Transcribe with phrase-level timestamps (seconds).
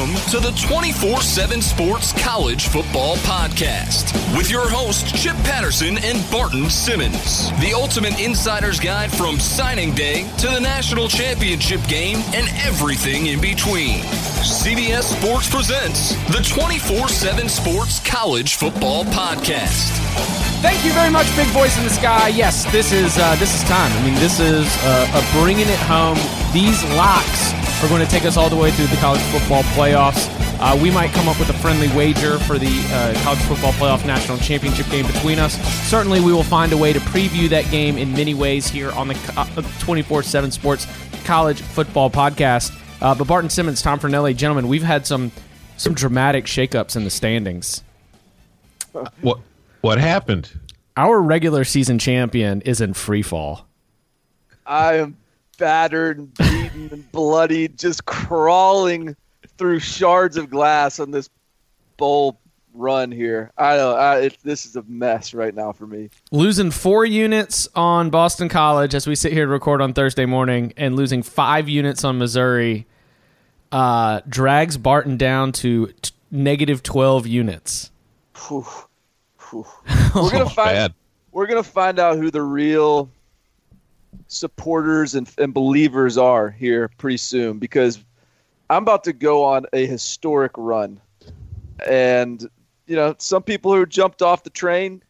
[0.00, 6.24] Welcome to the 24 7 Sports College Football Podcast with your hosts, Chip Patterson and
[6.30, 7.50] Barton Simmons.
[7.60, 13.42] The ultimate insider's guide from signing day to the national championship game and everything in
[13.42, 14.00] between.
[14.40, 19.92] CBS Sports presents the 24 7 Sports College Football Podcast.
[20.62, 22.28] Thank you very much, Big Voice in the Sky.
[22.28, 23.92] Yes, this is uh, this is time.
[23.92, 26.16] I mean, this is uh, a bringing it home.
[26.54, 30.28] These locks are going to take us all the way through the college football playoffs.
[30.60, 34.06] Uh, we might come up with a friendly wager for the uh, college football playoff
[34.06, 35.58] national championship game between us.
[35.88, 39.08] Certainly, we will find a way to preview that game in many ways here on
[39.08, 40.86] the uh, 24 7 Sports
[41.24, 42.76] College Football Podcast.
[43.00, 45.32] Uh, but Barton Simmons, Tom Fornelli, gentlemen, we've had some
[45.78, 47.82] some dramatic shakeups in the standings.
[49.22, 49.40] What
[49.80, 50.58] what happened?
[50.96, 53.66] Our regular season champion is in free fall.
[54.66, 55.16] I am
[55.56, 56.34] battered and
[56.80, 59.16] beaten and bloodied, just crawling
[59.58, 61.28] through shards of glass on this
[61.96, 62.40] bowl
[62.72, 63.50] run here.
[63.58, 66.10] I know I, it, this is a mess right now for me.
[66.30, 70.72] Losing four units on Boston College as we sit here to record on Thursday morning,
[70.76, 72.86] and losing five units on Missouri
[73.72, 77.90] uh, drags Barton down to t- negative twelve units.
[78.48, 78.64] Whew.
[79.50, 79.66] Whew.
[80.14, 80.74] We're gonna find.
[80.74, 80.94] bad.
[81.32, 83.10] We're gonna find out who the real
[84.26, 88.02] supporters and, and believers are here pretty soon because
[88.68, 91.00] I'm about to go on a historic run,
[91.86, 92.48] and
[92.86, 95.02] you know some people who jumped off the train,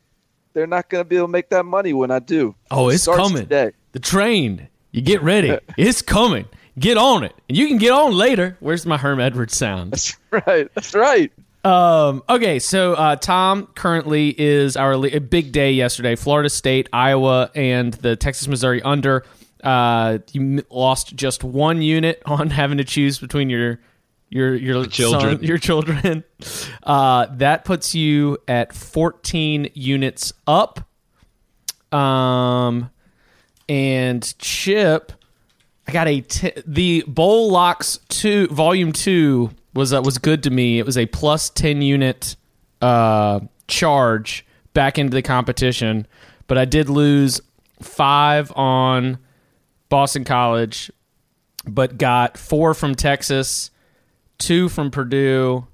[0.52, 2.54] they're not gonna be able to make that money when I do.
[2.70, 3.42] Oh, it's Starts coming.
[3.42, 3.72] today.
[3.92, 4.68] The train.
[4.92, 5.56] You get ready.
[5.76, 6.46] it's coming.
[6.78, 7.34] Get on it.
[7.48, 8.56] And you can get on later.
[8.60, 9.92] Where's my Herm Edwards sound?
[9.92, 10.68] That's right.
[10.74, 11.32] That's right.
[11.62, 16.16] Um, okay, so uh, Tom currently is our le- big day yesterday.
[16.16, 19.24] Florida State, Iowa, and the Texas Missouri under.
[19.62, 23.78] Uh, you lost just one unit on having to choose between your
[24.30, 25.36] your your children.
[25.38, 26.24] son- your children.
[26.82, 30.88] Uh, that puts you at fourteen units up.
[31.92, 32.88] Um,
[33.68, 35.12] and Chip,
[35.86, 40.50] I got a t- the Bowl Locks two volume two was uh, was good to
[40.50, 40.78] me.
[40.78, 42.36] It was a plus ten unit
[42.80, 46.06] uh, charge back into the competition,
[46.46, 47.40] but I did lose
[47.80, 49.18] five on
[49.88, 50.90] Boston College,
[51.66, 53.70] but got four from Texas,
[54.38, 55.66] two from Purdue,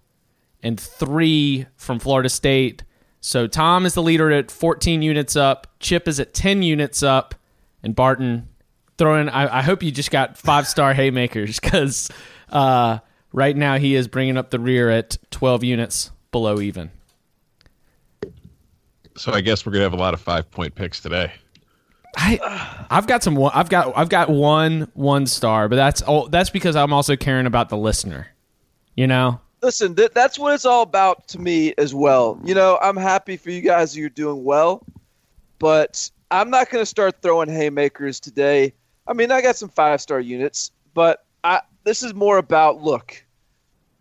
[0.62, 2.82] and three from Florida State.
[3.20, 5.66] So Tom is the leader at 14 units up.
[5.80, 7.34] Chip is at 10 units up,
[7.82, 8.48] and Barton
[8.98, 9.28] throwing.
[9.28, 12.10] I, I hope you just got five star haymakers because
[12.50, 12.98] uh,
[13.36, 16.90] right now he is bringing up the rear at 12 units below even.
[19.16, 21.32] So I guess we're gonna have a lot of five point picks today.
[22.16, 26.28] I I've got some one- I've got I've got one one star, but that's oh
[26.28, 28.28] that's because I'm also caring about the listener.
[28.96, 29.40] You know?
[29.62, 32.38] Listen, th- that's what it's all about to me as well.
[32.44, 33.96] You know, I'm happy for you guys.
[33.96, 34.82] You're doing well,
[35.58, 38.72] but I'm not going to start throwing haymakers today.
[39.06, 43.22] I mean, I got some five star units, but I this is more about look.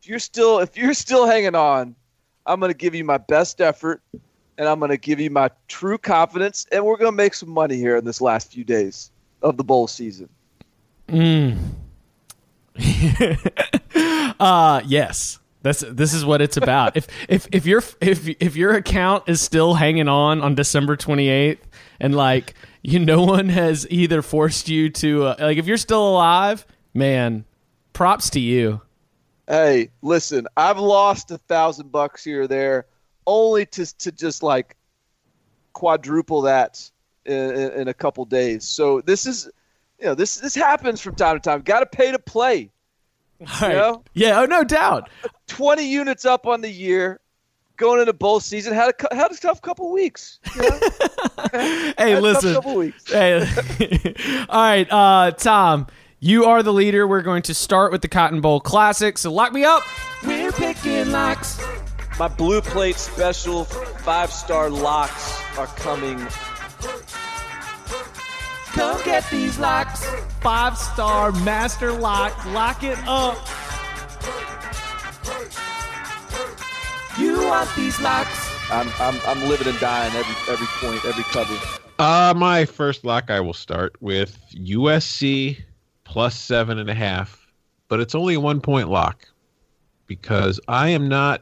[0.06, 1.96] If you're still if you're still hanging on,
[2.46, 4.04] I'm going to give you my best effort,
[4.56, 7.50] and I'm going to give you my true confidence, and we're going to make some
[7.50, 9.10] money here in this last few days
[9.42, 10.30] of the bowl season.
[14.38, 15.40] Uh yes.
[15.64, 16.96] That's this is what it's about.
[16.96, 21.58] if if if your if if your account is still hanging on on December 28th
[22.00, 26.08] and like you no one has either forced you to uh, like if you're still
[26.08, 27.46] alive, man,
[27.94, 28.82] props to you.
[29.48, 32.88] Hey, listen, I've lost a thousand bucks here or there,
[33.28, 34.76] only to to just like
[35.74, 36.90] quadruple that
[37.26, 38.64] in, in, a couple days.
[38.64, 39.50] So this is,
[40.00, 41.62] you know, this this happens from time to time.
[41.62, 42.72] Got to pay to play.
[43.62, 43.74] Right.
[43.74, 44.04] know?
[44.14, 45.10] Yeah, oh no doubt.
[45.48, 47.20] Twenty units up on the year,
[47.78, 48.74] going into bowl season.
[48.74, 50.40] Had a had a tough couple weeks.
[50.56, 50.80] You know?
[51.52, 52.54] Hey, Had a tough listen.
[52.54, 53.12] couple weeks.
[53.12, 55.88] Hey, all right, uh, Tom,
[56.26, 57.08] you are the leader.
[57.08, 59.16] We're going to start with the Cotton Bowl Classic.
[59.16, 59.84] So lock me up.
[60.26, 61.64] We're picking locks.
[62.18, 66.18] My blue plate special five star locks are coming.
[68.74, 70.04] Come get these locks.
[70.42, 72.44] Five star master lock.
[72.48, 73.38] Lock it up.
[77.20, 78.72] You want these locks?
[78.72, 81.56] I'm I'm I'm living and dying every every point, every cover.
[82.00, 85.64] Uh my first lock I will start with USC
[86.06, 87.46] plus seven and a half,
[87.90, 89.28] but it's only a one point lock
[90.08, 91.42] because I am not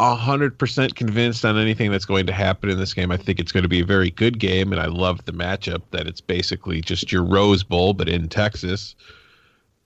[0.00, 3.10] hundred percent convinced on anything that's going to happen in this game.
[3.10, 5.82] I think it's going to be a very good game, and I love the matchup
[5.90, 8.94] that it's basically just your Rose Bowl, but in Texas.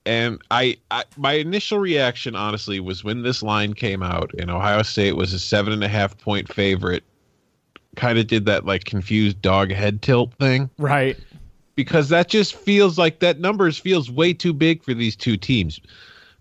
[0.07, 4.83] And I, I, my initial reaction, honestly, was when this line came out and Ohio
[4.83, 7.03] State was a seven and a half point favorite.
[7.97, 11.17] Kind of did that like confused dog head tilt thing, Right.
[11.75, 15.81] Because that just feels like that numbers feels way too big for these two teams.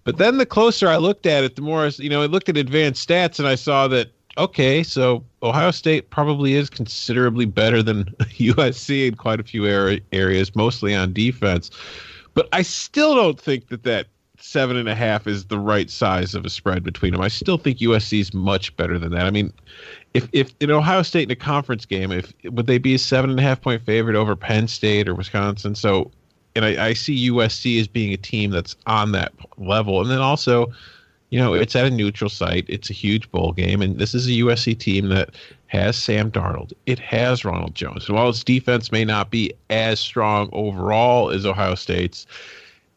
[0.03, 2.49] But then the closer I looked at it, the more I, you know, I looked
[2.49, 7.83] at advanced stats and I saw that okay, so Ohio State probably is considerably better
[7.83, 8.03] than
[8.37, 9.65] USC in quite a few
[10.11, 11.69] areas, mostly on defense.
[12.33, 14.07] But I still don't think that that
[14.39, 17.21] seven and a half is the right size of a spread between them.
[17.21, 19.25] I still think USC is much better than that.
[19.25, 19.53] I mean,
[20.13, 23.29] if if in Ohio State in a conference game, if would they be a seven
[23.29, 25.75] and a half point favorite over Penn State or Wisconsin?
[25.75, 26.11] So,
[26.55, 30.19] and I, I see USC as being a team that's on that level, and then
[30.19, 30.71] also,
[31.29, 32.65] you know, it's at a neutral site.
[32.67, 35.31] It's a huge bowl game, and this is a USC team that
[35.67, 36.73] has Sam Darnold.
[36.85, 38.07] It has Ronald Jones.
[38.07, 42.27] And while its defense may not be as strong overall as Ohio State's,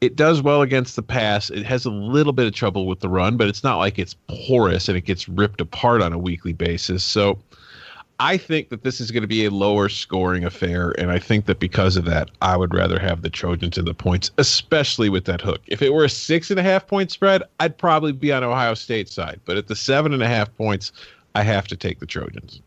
[0.01, 1.51] it does well against the pass.
[1.51, 4.15] It has a little bit of trouble with the run, but it's not like it's
[4.29, 7.03] porous and it gets ripped apart on a weekly basis.
[7.03, 7.39] So
[8.19, 11.45] I think that this is going to be a lower scoring affair, and I think
[11.47, 15.27] that because of that, I would rather have the Trojans in the points, especially with
[15.27, 15.61] that hook.
[15.67, 18.73] If it were a six and a half point spread, I'd probably be on Ohio
[18.75, 19.41] State side.
[19.45, 20.93] But at the seven and a half points,
[21.35, 22.63] I have to take the Trojans.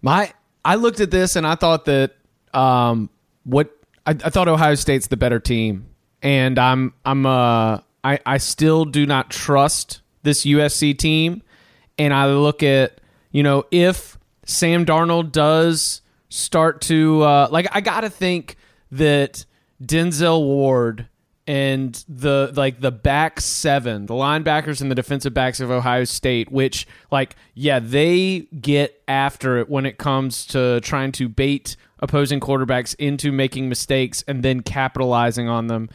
[0.00, 0.32] My
[0.64, 2.16] I looked at this and I thought that
[2.54, 3.10] um
[3.44, 3.70] what
[4.06, 5.86] I, I thought Ohio State's the better team.
[6.22, 11.42] And I'm I'm uh I, I still do not trust this USC team.
[11.98, 13.00] And I look at,
[13.30, 18.56] you know, if Sam Darnold does start to uh like I gotta think
[18.92, 19.44] that
[19.82, 21.08] Denzel Ward
[21.46, 26.52] and the like the back seven, the linebackers and the defensive backs of Ohio State,
[26.52, 32.40] which like yeah, they get after it when it comes to trying to bait opposing
[32.40, 35.88] quarterbacks into making mistakes and then capitalizing on them.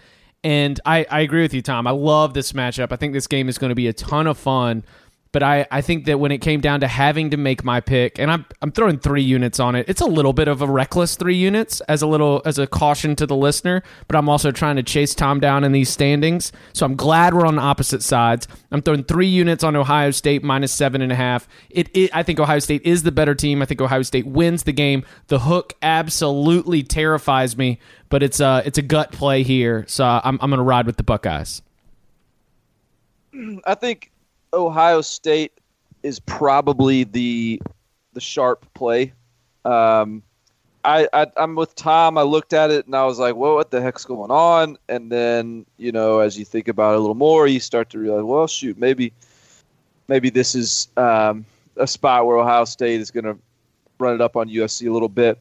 [0.45, 1.87] And I, I agree with you, Tom.
[1.87, 2.91] I love this matchup.
[2.91, 4.83] I think this game is going to be a ton of fun.
[5.35, 8.19] But I, I think that when it came down to having to make my pick,
[8.19, 9.89] and I'm I'm throwing three units on it.
[9.89, 13.17] It's a little bit of a reckless three units as a little as a caution
[13.17, 13.83] to the listener.
[14.07, 16.53] But I'm also trying to chase Tom down in these standings.
[16.71, 18.47] So I'm glad we're on opposite sides.
[18.71, 21.49] I'm throwing three units on Ohio State minus seven and a half.
[21.69, 23.61] It, it I think Ohio State is the better team.
[23.61, 25.03] I think Ohio State wins the game.
[25.27, 29.83] The hook absolutely terrifies me, but it's a it's a gut play here.
[29.89, 31.61] So I'm I'm gonna ride with the Buckeyes.
[33.65, 34.13] I think
[34.55, 35.51] Ohio State
[36.03, 37.61] is probably the
[38.13, 39.13] the sharp play.
[39.65, 40.23] Um,
[40.83, 42.17] I, I I'm with Tom.
[42.17, 45.11] I looked at it and I was like, "Well, what the heck's going on?" And
[45.11, 48.23] then you know, as you think about it a little more, you start to realize,
[48.23, 49.11] "Well, shoot, maybe
[50.07, 51.45] maybe this is um,
[51.77, 53.37] a spot where Ohio State is going to
[53.99, 55.39] run it up on USC a little bit."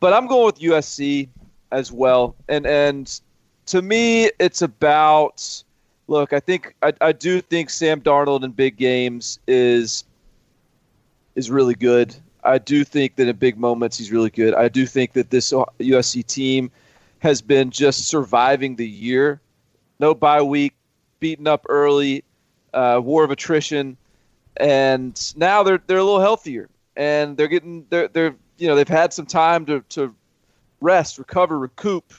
[0.00, 1.28] But I'm going with USC
[1.70, 3.20] as well, and and
[3.66, 5.62] to me, it's about
[6.08, 10.04] look, I think I, I do think Sam Darnold in big games is
[11.36, 12.16] is really good.
[12.42, 14.54] I do think that in big moments he's really good.
[14.54, 16.70] I do think that this USC team
[17.20, 19.40] has been just surviving the year.
[20.00, 20.74] No bye week,
[21.20, 22.24] beaten up early,
[22.74, 23.96] uh, war of attrition,
[24.56, 26.68] and now they're they're a little healthier
[26.98, 30.14] and they're getting they're they're you know they've had some time to to
[30.80, 32.12] rest, recover, recoup,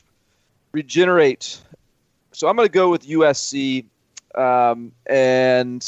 [0.71, 1.61] regenerate.
[2.39, 3.83] So I'm going to go with USC,
[4.33, 5.85] um, and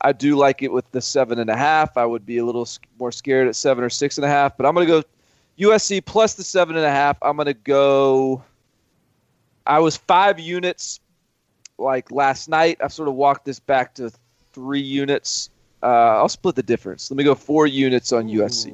[0.00, 1.96] I do like it with the seven and a half.
[1.96, 4.66] I would be a little more scared at seven or six and a half, but
[4.66, 7.18] I'm going to go USC plus the seven and a half.
[7.22, 8.44] I'm going to go.
[9.66, 11.00] I was five units
[11.76, 12.76] like last night.
[12.80, 14.12] I've sort of walked this back to
[14.52, 15.50] three units.
[15.82, 17.10] Uh, I'll split the difference.
[17.10, 18.72] Let me go four units on USC.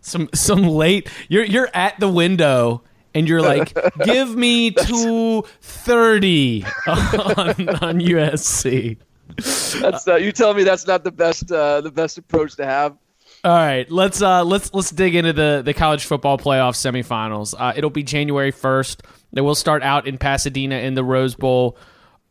[0.00, 2.82] some some late you're you're at the window
[3.14, 8.96] and you're like give me 230 on, on USC.
[9.36, 12.96] That's uh, you tell me that's not the best uh, the best approach to have.
[13.42, 17.54] All right, let's uh let's let's dig into the the college football playoff semifinals.
[17.58, 19.00] Uh, it'll be January 1st.
[19.32, 21.78] They will start out in Pasadena in the Rose Bowl.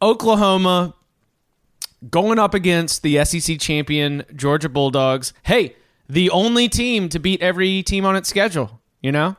[0.02, 0.94] Oklahoma
[2.10, 5.34] going up against the SEC champion Georgia Bulldogs.
[5.44, 5.76] Hey,
[6.08, 8.80] the only team to beat every team on its schedule.
[9.02, 9.36] You know,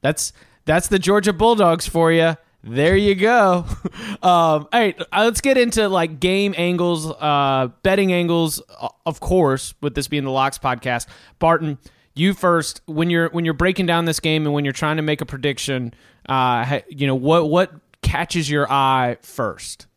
[0.00, 0.32] that's
[0.64, 2.36] that's the Georgia Bulldogs for you.
[2.64, 3.66] There you go.
[4.22, 8.62] Um, all right, uh, let's get into like game angles, uh, betting angles.
[9.04, 11.08] Of course, with this being the Locks podcast,
[11.40, 11.78] Barton,
[12.14, 12.82] you first.
[12.86, 15.26] When you're when you're breaking down this game and when you're trying to make a
[15.26, 15.92] prediction,
[16.28, 19.88] uh, you know what what catches your eye first.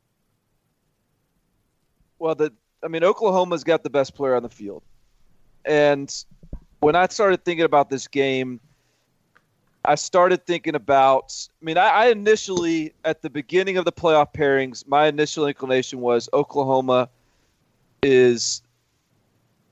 [2.17, 2.51] Well, the
[2.83, 4.81] I mean, Oklahoma's got the best player on the field,
[5.65, 6.11] and
[6.79, 8.59] when I started thinking about this game,
[9.87, 11.47] I started thinking about.
[11.61, 15.99] I mean, I, I initially at the beginning of the playoff pairings, my initial inclination
[15.99, 17.09] was Oklahoma
[18.03, 18.61] is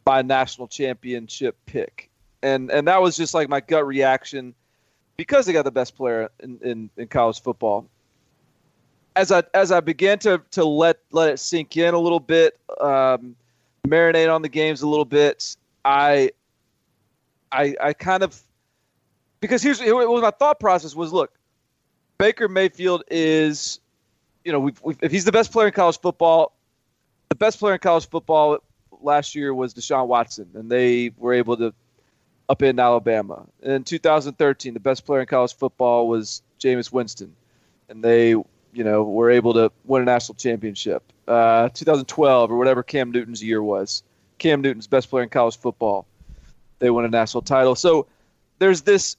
[0.06, 2.10] my national championship pick,
[2.42, 4.54] and and that was just like my gut reaction
[5.18, 7.88] because they got the best player in, in, in college football.
[9.16, 12.60] As I as I began to to let let it sink in a little bit,
[12.82, 13.36] um,
[13.88, 15.56] marinate on the games a little bit,
[15.86, 16.32] I
[17.52, 18.42] I I kind of
[19.44, 21.34] because here's what my thought process was: look,
[22.18, 23.82] Baker Mayfield is,
[24.46, 26.54] you know, we've, we've, if he's the best player in college football,
[27.28, 28.60] the best player in college football
[29.02, 31.74] last year was Deshaun Watson, and they were able to
[32.48, 33.46] up in Alabama.
[33.62, 37.36] In 2013, the best player in college football was Jameis Winston,
[37.90, 38.46] and they, you
[38.76, 41.04] know, were able to win a national championship.
[41.28, 44.04] Uh, 2012 or whatever Cam Newton's year was,
[44.38, 46.06] Cam Newton's best player in college football.
[46.80, 47.76] They won a national title.
[47.76, 48.08] So
[48.60, 49.18] there's this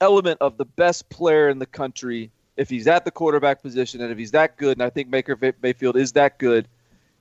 [0.00, 2.30] element of the best player in the country.
[2.56, 5.38] If he's at the quarterback position, and if he's that good, and I think Baker
[5.62, 6.68] Mayfield is that good,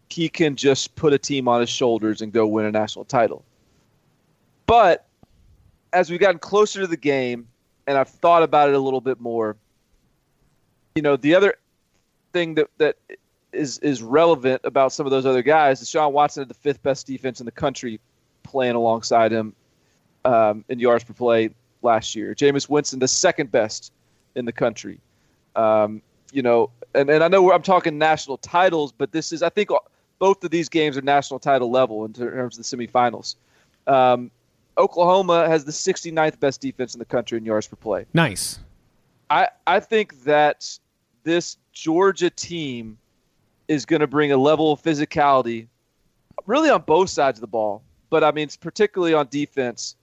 [0.10, 3.44] he can just put a team on his shoulders and go win a national title.
[4.65, 5.05] But
[5.94, 7.48] as we've gotten closer to the game
[7.88, 9.58] and I've thought about it a little bit more,
[10.96, 11.55] you know, the other
[12.34, 12.98] thing that, that
[13.51, 16.84] is is relevant about some of those other guys is Sean Watson had the fifth
[16.84, 18.00] best defense in the country
[18.44, 19.55] playing alongside him
[20.24, 21.50] um, in yards per play
[21.86, 22.36] last year.
[22.36, 23.94] Jameis Winston, the second best
[24.36, 25.00] in the country.
[25.56, 26.01] Um,
[26.34, 29.70] you know, and, and I know I'm talking national titles, but this is, I think,
[30.20, 33.36] both of these games are national title level in terms of the semifinals.
[33.88, 34.32] Um,
[34.77, 38.06] Oklahoma has the 69th best defense in the country in yards per play.
[38.13, 38.60] Nice.
[39.30, 40.77] I I think that
[41.24, 42.98] this Georgia team
[43.68, 45.68] is going to bring a level of physicality,
[46.46, 49.96] really on both sides of the ball, but I mean particularly on defense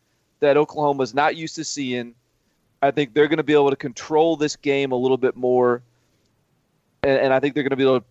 [0.42, 2.14] that Oklahoma is not used to seeing.
[2.82, 5.82] I think they're going to be able to control this game a little bit more,
[7.04, 8.06] and, and I think they're going to be able to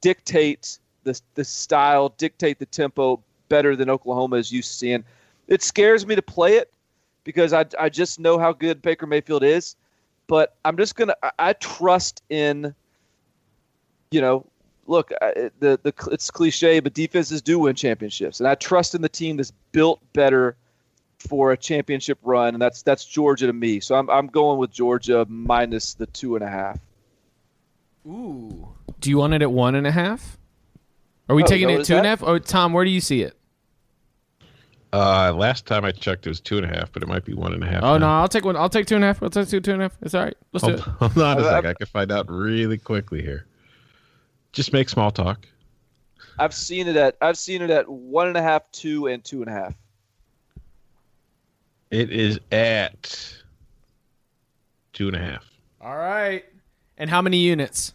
[0.00, 5.04] dictate the the style, dictate the tempo better than Oklahoma is used to seeing
[5.48, 6.72] it scares me to play it
[7.24, 9.76] because I, I just know how good Baker Mayfield is.
[10.28, 12.74] But I'm just gonna I trust in,
[14.10, 14.44] you know,
[14.86, 19.02] look I, the the it's cliche, but defenses do win championships, and I trust in
[19.02, 20.56] the team that's built better
[21.18, 23.80] for a championship run, and that's that's Georgia to me.
[23.80, 26.78] So I'm I'm going with Georgia minus the two and a half.
[28.06, 28.68] Ooh.
[29.00, 30.38] Do you want it at one and a half?
[31.28, 32.22] Are we Oh, taking no, it is two and a half?
[32.22, 33.36] Oh, Tom, where do you see it?
[34.92, 37.34] Uh, last time I checked, it was two and a half, but it might be
[37.34, 37.82] one and a half.
[37.82, 38.06] Oh no.
[38.08, 38.56] I'll take one.
[38.56, 39.22] I'll take two and a half.
[39.22, 39.98] I'll take two, two and a half.
[40.02, 40.36] It's all right.
[40.52, 41.12] Let's do Hold, it.
[41.14, 41.64] hold on a I- sec.
[41.66, 43.46] I can find out really quickly here.
[44.52, 45.46] Just make small talk.
[46.38, 49.42] I've seen it at I've seen it at one and a half, two, and two
[49.42, 49.74] and a half.
[51.90, 53.34] It is at
[54.92, 55.44] two and a half.
[55.80, 56.44] All right.
[56.98, 57.92] And how many units?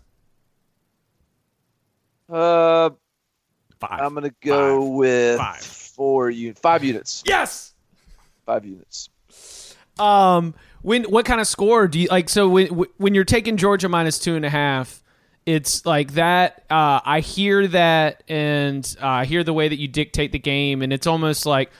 [2.29, 2.91] Uh,
[3.79, 3.99] Five.
[3.99, 5.59] I'm gonna go with Five.
[5.61, 7.73] four units, five units, yes.
[8.45, 9.09] five units.
[9.97, 12.29] Um, when what kind of score do you like?
[12.29, 12.67] So when
[12.97, 15.03] when you're taking Georgia minus two and a half,
[15.47, 16.63] it's like that.
[16.69, 20.83] Uh, I hear that, and uh, I hear the way that you dictate the game,
[20.83, 21.71] and it's almost like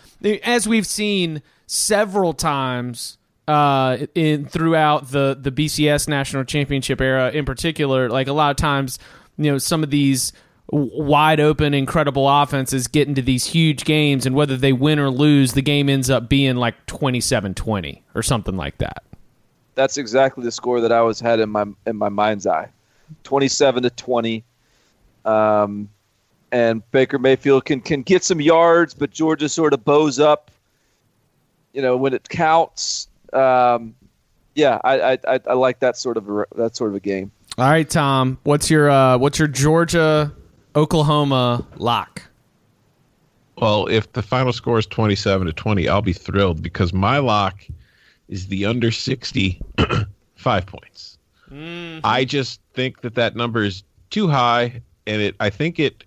[0.43, 7.45] as we've seen several times uh, in throughout the the BCS national championship era, in
[7.45, 8.09] particular.
[8.09, 8.99] Like a lot of times,
[9.37, 10.33] you know, some of these
[10.67, 15.53] wide open, incredible offenses get into these huge games, and whether they win or lose,
[15.53, 19.03] the game ends up being like 27 20 or something like that.
[19.75, 22.69] That's exactly the score that I was had in my in my mind's eye,
[23.23, 24.43] twenty-seven to twenty.
[25.23, 25.89] Um,
[26.51, 30.51] and Baker Mayfield can can get some yards, but Georgia sort of bows up.
[31.73, 33.07] You know when it counts.
[33.33, 33.95] Um,
[34.55, 37.31] yeah, I, I I I like that sort of a, that sort of a game.
[37.57, 40.33] All right, Tom, what's your uh, what's your Georgia
[40.75, 42.23] Oklahoma lock?
[43.57, 47.63] Well, if the final score is 27 to 20, I'll be thrilled because my lock
[48.27, 49.61] is the under 60
[50.35, 51.19] five points.
[52.03, 56.05] I just think that that number is too high, and it I think it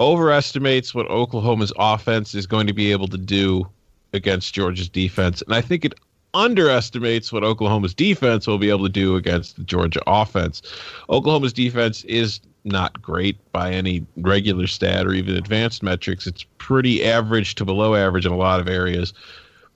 [0.00, 3.68] overestimates what Oklahoma's offense is going to be able to do
[4.12, 5.94] against Georgia's defense, and I think it
[6.34, 10.62] underestimates what Oklahoma's defense will be able to do against the Georgia offense.
[11.08, 16.26] Oklahoma's defense is not great by any regular stat or even advanced metrics.
[16.26, 19.12] It's pretty average to below average in a lot of areas.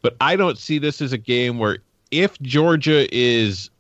[0.02, 1.78] But I don't see this as a game where
[2.10, 3.70] if Georgia is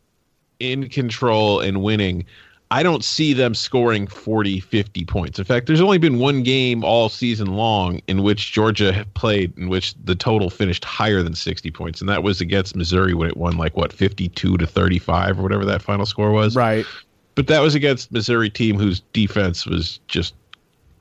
[0.58, 2.24] in control and winning,
[2.70, 5.38] I don't see them scoring 40, 50 points.
[5.38, 9.68] In fact, there's only been one game all season long in which Georgia played in
[9.68, 13.36] which the total finished higher than 60 points, and that was against Missouri when it
[13.36, 16.56] won like what 52 to 35 or whatever that final score was.
[16.56, 16.86] Right.
[17.34, 20.34] But that was against Missouri team whose defense was just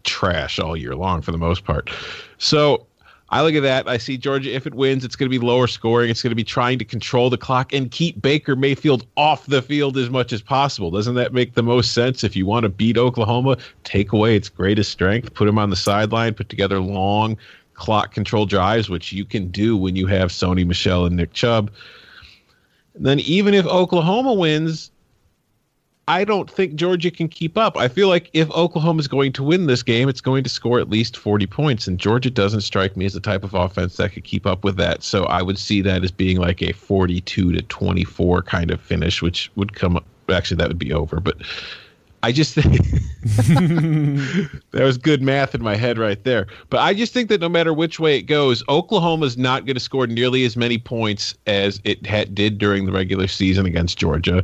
[0.03, 1.89] trash all year long for the most part.
[2.37, 2.85] So
[3.33, 3.87] I look at that.
[3.87, 4.53] I see Georgia.
[4.53, 6.11] If it wins, it's going to be lower scoring.
[6.11, 9.63] It's going to be trying to control the clock and keep Baker Mayfield off the
[9.63, 10.91] field as much as possible.
[10.91, 12.23] Doesn't that make the most sense?
[12.23, 15.75] If you want to beat Oklahoma, take away its greatest strength, put him on the
[15.75, 17.35] sideline, put together long
[17.73, 21.71] clock control drives, which you can do when you have Sony Michel and Nick Chubb.
[22.93, 24.91] And then even if Oklahoma wins,
[26.07, 27.77] I don't think Georgia can keep up.
[27.77, 30.79] I feel like if Oklahoma is going to win this game, it's going to score
[30.79, 34.11] at least 40 points, and Georgia doesn't strike me as the type of offense that
[34.11, 35.01] could keep up with that.
[35.03, 39.21] So I would see that as being like a 42 to 24 kind of finish,
[39.21, 40.05] which would come up.
[40.29, 41.37] Actually, that would be over, but
[42.23, 42.77] I just think
[43.21, 46.47] that was good math in my head right there.
[46.69, 49.81] But I just think that no matter which way it goes, Oklahoma's not going to
[49.81, 54.43] score nearly as many points as it had, did during the regular season against Georgia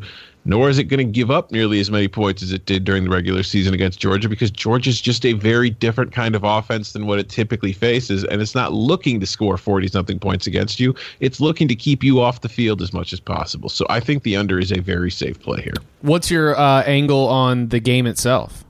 [0.50, 3.04] nor is it going to give up nearly as many points as it did during
[3.04, 7.06] the regular season against Georgia because Georgia's just a very different kind of offense than
[7.06, 8.24] what it typically faces.
[8.24, 12.04] And it's not looking to score 40 something points against you, it's looking to keep
[12.04, 13.70] you off the field as much as possible.
[13.70, 15.76] So I think the under is a very safe play here.
[16.02, 18.66] What's your uh, angle on the game itself?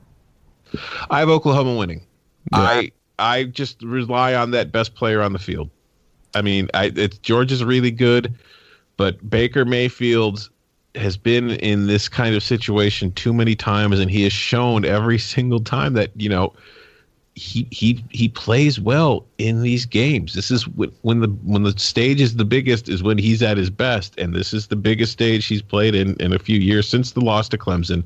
[1.08, 2.02] I have Oklahoma winning.
[2.52, 2.58] Yeah.
[2.60, 5.70] I I just rely on that best player on the field.
[6.34, 8.34] I mean, I, it's Georgia's really good,
[8.98, 10.50] but Baker Mayfield
[10.94, 15.18] has been in this kind of situation too many times, and he has shown every
[15.18, 16.52] single time that you know
[17.34, 20.34] he he he plays well in these games.
[20.34, 20.64] This is
[21.02, 24.34] when the when the stage is the biggest is when he's at his best, and
[24.34, 27.48] this is the biggest stage he's played in in a few years since the loss
[27.50, 28.02] to Clemson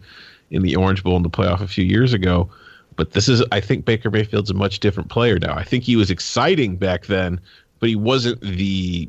[0.50, 2.48] in the Orange Bowl in the playoff a few years ago.
[2.96, 5.54] But this is I think Baker Mayfield's a much different player now.
[5.56, 7.40] I think he was exciting back then,
[7.80, 9.08] but he wasn't the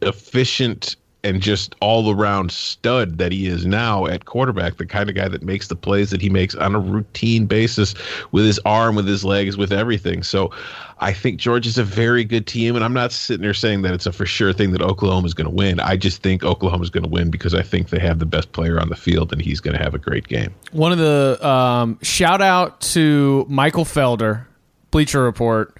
[0.00, 5.16] efficient and just all around stud that he is now at quarterback, the kind of
[5.16, 7.94] guy that makes the plays that he makes on a routine basis
[8.30, 10.22] with his arm, with his legs, with everything.
[10.22, 10.52] So
[11.00, 12.76] I think Georgia's a very good team.
[12.76, 15.34] And I'm not sitting there saying that it's a for sure thing that Oklahoma is
[15.34, 15.80] going to win.
[15.80, 18.52] I just think Oklahoma is going to win because I think they have the best
[18.52, 20.54] player on the field and he's going to have a great game.
[20.70, 24.46] One of the um, shout out to Michael Felder,
[24.92, 25.76] Bleacher Report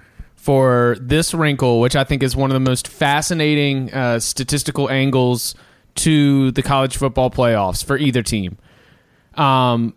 [0.49, 5.55] for this wrinkle, which I think is one of the most fascinating uh, statistical angles
[5.97, 8.57] to the college football playoffs for either team.
[9.35, 9.93] Um,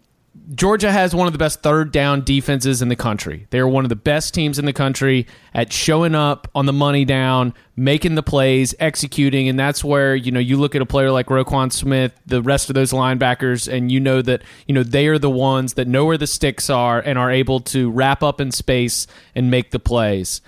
[0.55, 3.47] Georgia has one of the best third down defenses in the country.
[3.51, 6.73] They are one of the best teams in the country at showing up on the
[6.73, 10.85] money down, making the plays, executing, and that's where you know you look at a
[10.85, 14.83] player like Roquan Smith, the rest of those linebackers, and you know that you know
[14.83, 18.23] they are the ones that know where the sticks are and are able to wrap
[18.23, 20.41] up in space and make the plays.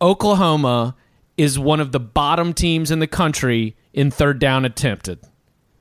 [0.00, 0.96] Oklahoma
[1.36, 5.20] is one of the bottom teams in the country in third down attempted.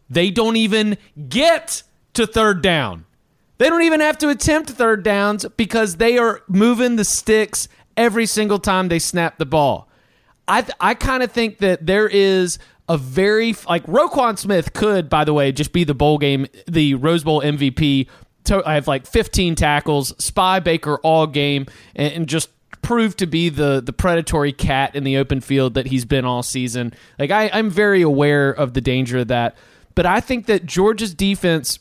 [0.10, 0.98] They don't even
[1.30, 3.06] get to third down.
[3.58, 8.26] They don't even have to attempt third downs because they are moving the sticks every
[8.26, 9.90] single time they snap the ball.
[10.48, 15.10] I th- I kind of think that there is a very like Roquan Smith could,
[15.10, 18.08] by the way, just be the bowl game, the Rose Bowl MVP.
[18.64, 21.66] I have like 15 tackles, spy Baker all game,
[21.96, 22.50] and, and just
[22.84, 26.44] proved to be the the predatory cat in the open field that he's been all
[26.44, 26.94] season.
[27.18, 29.56] Like I, I'm very aware of the danger of that,
[29.96, 31.80] but I think that Georgia's defense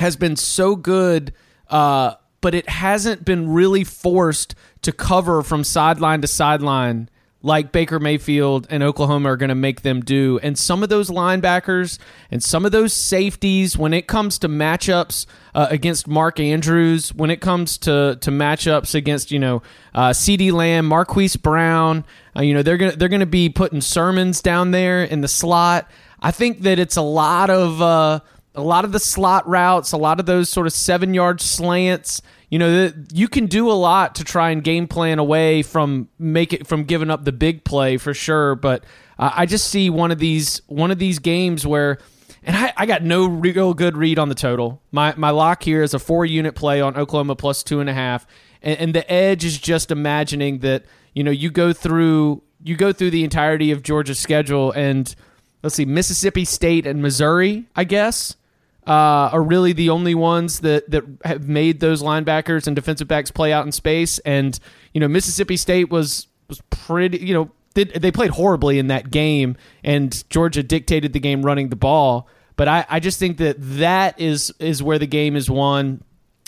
[0.00, 1.32] has been so good,
[1.68, 7.08] uh, but it hasn't been really forced to cover from sideline to sideline
[7.42, 10.38] like Baker Mayfield and Oklahoma are going to make them do.
[10.42, 11.98] And some of those linebackers
[12.30, 17.30] and some of those safeties, when it comes to matchups uh, against Mark Andrews, when
[17.30, 19.62] it comes to, to matchups against you know
[19.94, 22.04] uh, CeeDee Lamb, Marquise Brown,
[22.36, 25.90] uh, you know they're gonna they're gonna be putting sermons down there in the slot.
[26.20, 28.20] I think that it's a lot of uh,
[28.54, 32.20] a lot of the slot routes, a lot of those sort of seven yard slants.
[32.48, 36.52] You know, you can do a lot to try and game plan away from make
[36.52, 38.56] it from giving up the big play for sure.
[38.56, 38.84] But
[39.18, 41.98] uh, I just see one of these one of these games where,
[42.42, 44.82] and I, I got no real good read on the total.
[44.90, 47.94] My my lock here is a four unit play on Oklahoma plus two and a
[47.94, 48.26] half,
[48.62, 52.92] and, and the edge is just imagining that you know you go through you go
[52.92, 55.14] through the entirety of Georgia's schedule and
[55.62, 58.36] let's see Mississippi State and Missouri, I guess
[58.86, 63.30] uh, are really the only ones that that have made those linebackers and defensive backs
[63.30, 64.18] play out in space.
[64.20, 64.58] And
[64.94, 67.18] you know, Mississippi State was was pretty.
[67.18, 71.68] You know, they, they played horribly in that game, and Georgia dictated the game running
[71.68, 72.28] the ball.
[72.56, 76.02] But I, I just think that that is is where the game is won.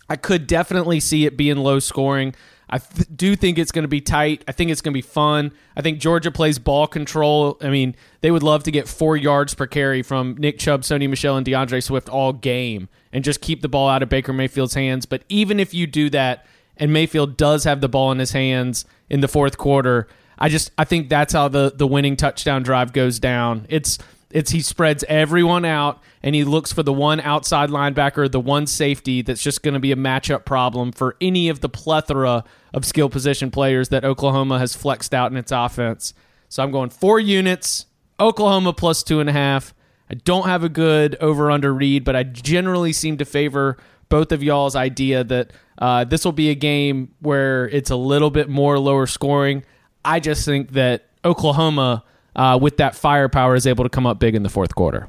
[0.08, 2.34] I could definitely see it being low scoring.
[2.72, 4.42] I th- do think it's going to be tight.
[4.48, 5.52] I think it's going to be fun.
[5.76, 7.58] I think Georgia plays ball control.
[7.60, 11.08] I mean, they would love to get four yards per carry from Nick Chubb, Sony
[11.08, 14.72] Michel, and D'Andre Swift all game and just keep the ball out of Baker Mayfield's
[14.72, 15.04] hands.
[15.04, 16.46] But even if you do that,
[16.78, 20.08] and Mayfield does have the ball in his hands in the fourth quarter,
[20.38, 23.66] I just I think that's how the the winning touchdown drive goes down.
[23.68, 23.98] It's
[24.32, 28.66] it's he spreads everyone out and he looks for the one outside linebacker, the one
[28.66, 32.84] safety that's just going to be a matchup problem for any of the plethora of
[32.84, 36.14] skill position players that Oklahoma has flexed out in its offense.
[36.48, 37.86] So I'm going four units,
[38.18, 39.74] Oklahoma plus two and a half.
[40.10, 44.30] I don't have a good over under read, but I generally seem to favor both
[44.30, 48.48] of y'all's idea that uh, this will be a game where it's a little bit
[48.48, 49.64] more lower scoring.
[50.04, 52.04] I just think that Oklahoma,
[52.36, 55.08] uh, with that firepower, is able to come up big in the fourth quarter.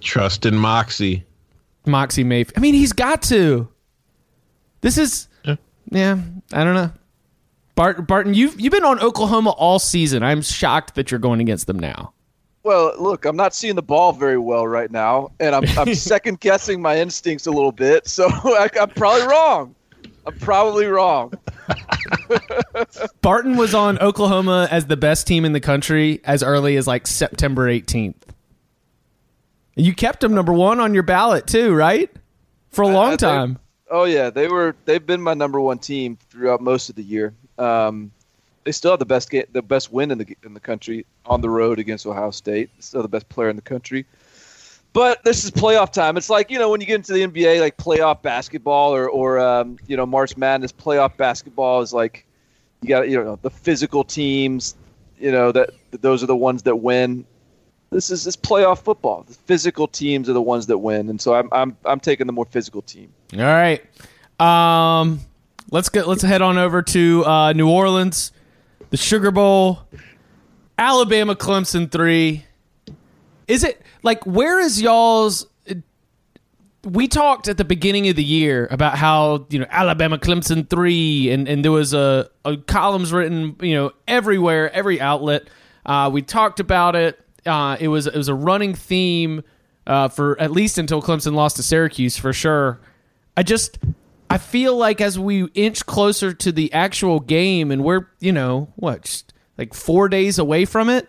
[0.00, 1.24] Trust in Moxie.
[1.86, 2.54] Moxie Mayfield.
[2.56, 3.68] I mean, he's got to.
[4.80, 5.56] This is, Yeah.
[5.90, 6.18] yeah,
[6.52, 6.90] I don't know.
[7.74, 10.22] Bart, Barton, you've you've been on Oklahoma all season.
[10.22, 12.12] I'm shocked that you're going against them now.
[12.62, 16.40] Well, look, I'm not seeing the ball very well right now, and I'm, I'm second
[16.40, 18.06] guessing my instincts a little bit.
[18.06, 19.74] So I, I'm probably wrong.
[20.26, 21.32] I'm probably wrong.
[23.22, 27.06] Barton was on Oklahoma as the best team in the country as early as like
[27.06, 28.14] September 18th.
[29.76, 32.10] You kept them number one on your ballot too, right?
[32.70, 33.58] For a long I- I- time.
[33.90, 34.74] Oh yeah, they were.
[34.86, 37.34] They've been my number one team throughout most of the year.
[37.58, 38.10] Um,
[38.64, 41.42] they still have the best game, the best win in the in the country on
[41.42, 42.70] the road against Ohio State.
[42.80, 44.06] Still the best player in the country.
[44.94, 46.16] But this is playoff time.
[46.16, 49.40] It's like you know when you get into the NBA, like playoff basketball or or
[49.40, 50.72] um, you know March Madness.
[50.72, 52.24] Playoff basketball is like
[52.80, 54.76] you got you know the physical teams.
[55.18, 57.26] You know that those are the ones that win.
[57.90, 59.24] This is this playoff football.
[59.24, 62.32] The physical teams are the ones that win, and so I'm I'm I'm taking the
[62.32, 63.12] more physical team.
[63.32, 63.82] All right.
[64.38, 65.18] Um,
[65.72, 68.30] let's get let's head on over to uh, New Orleans,
[68.90, 69.80] the Sugar Bowl,
[70.78, 72.44] Alabama Clemson three.
[73.48, 75.46] Is it like where is y'all's?
[76.84, 81.30] We talked at the beginning of the year about how you know Alabama Clemson three,
[81.30, 85.48] and and there was a, a columns written you know everywhere, every outlet.
[85.84, 87.18] Uh, we talked about it.
[87.44, 89.42] Uh, it was it was a running theme
[89.86, 92.80] uh, for at least until Clemson lost to Syracuse for sure.
[93.36, 93.78] I just
[94.28, 98.72] I feel like as we inch closer to the actual game, and we're you know
[98.76, 99.22] what
[99.56, 101.08] like four days away from it.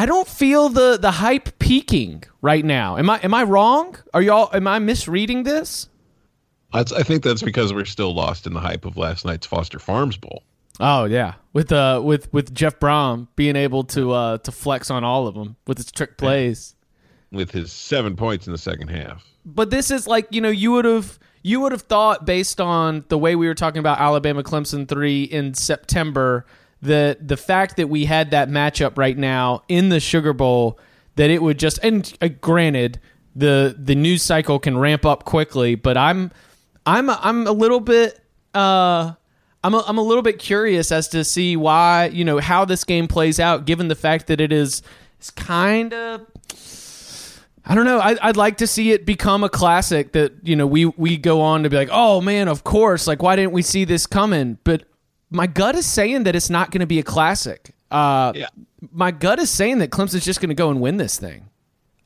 [0.00, 2.96] I don't feel the the hype peaking right now.
[2.96, 3.98] Am I am I wrong?
[4.14, 5.90] Are y'all am I misreading this?
[6.72, 10.16] I think that's because we're still lost in the hype of last night's Foster Farms
[10.16, 10.42] Bowl.
[10.78, 15.04] Oh yeah, with uh with with Jeff Brohm being able to uh to flex on
[15.04, 16.74] all of them with his trick plays.
[17.30, 19.22] with his seven points in the second half.
[19.44, 23.04] But this is like you know you would have you would have thought based on
[23.08, 26.46] the way we were talking about Alabama Clemson three in September
[26.82, 30.78] that the fact that we had that matchup right now in the Sugar Bowl
[31.16, 32.98] that it would just and uh, granted
[33.36, 36.30] the the news cycle can ramp up quickly, but I'm
[36.86, 38.18] I'm I'm a little bit
[38.54, 39.12] uh
[39.62, 42.84] I'm a, I'm a little bit curious as to see why you know how this
[42.84, 44.82] game plays out given the fact that it is
[45.18, 46.26] it's kind of
[47.62, 48.00] I don't know.
[48.00, 51.40] I, I'd like to see it become a classic that you know we we go
[51.42, 53.06] on to be like, oh man, of course.
[53.06, 54.58] Like, why didn't we see this coming?
[54.64, 54.84] But
[55.30, 57.74] my gut is saying that it's not going to be a classic.
[57.90, 58.48] Uh, Yeah.
[58.92, 61.48] My gut is saying that Clemson's just going to go and win this thing.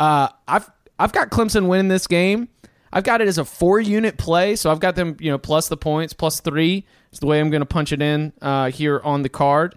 [0.01, 2.49] Uh, I've I've got Clemson winning this game.
[2.93, 5.69] I've got it as a four unit play, so I've got them you know plus
[5.69, 6.85] the points plus three.
[7.11, 9.77] It's the way I'm going to punch it in uh, here on the card,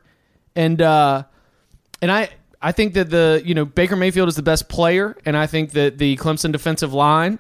[0.56, 1.24] and uh,
[2.02, 2.30] and I
[2.62, 5.72] I think that the you know Baker Mayfield is the best player, and I think
[5.72, 7.38] that the Clemson defensive line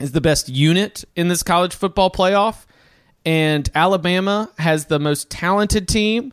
[0.00, 2.64] is the best unit in this college football playoff.
[3.24, 6.32] And Alabama has the most talented team,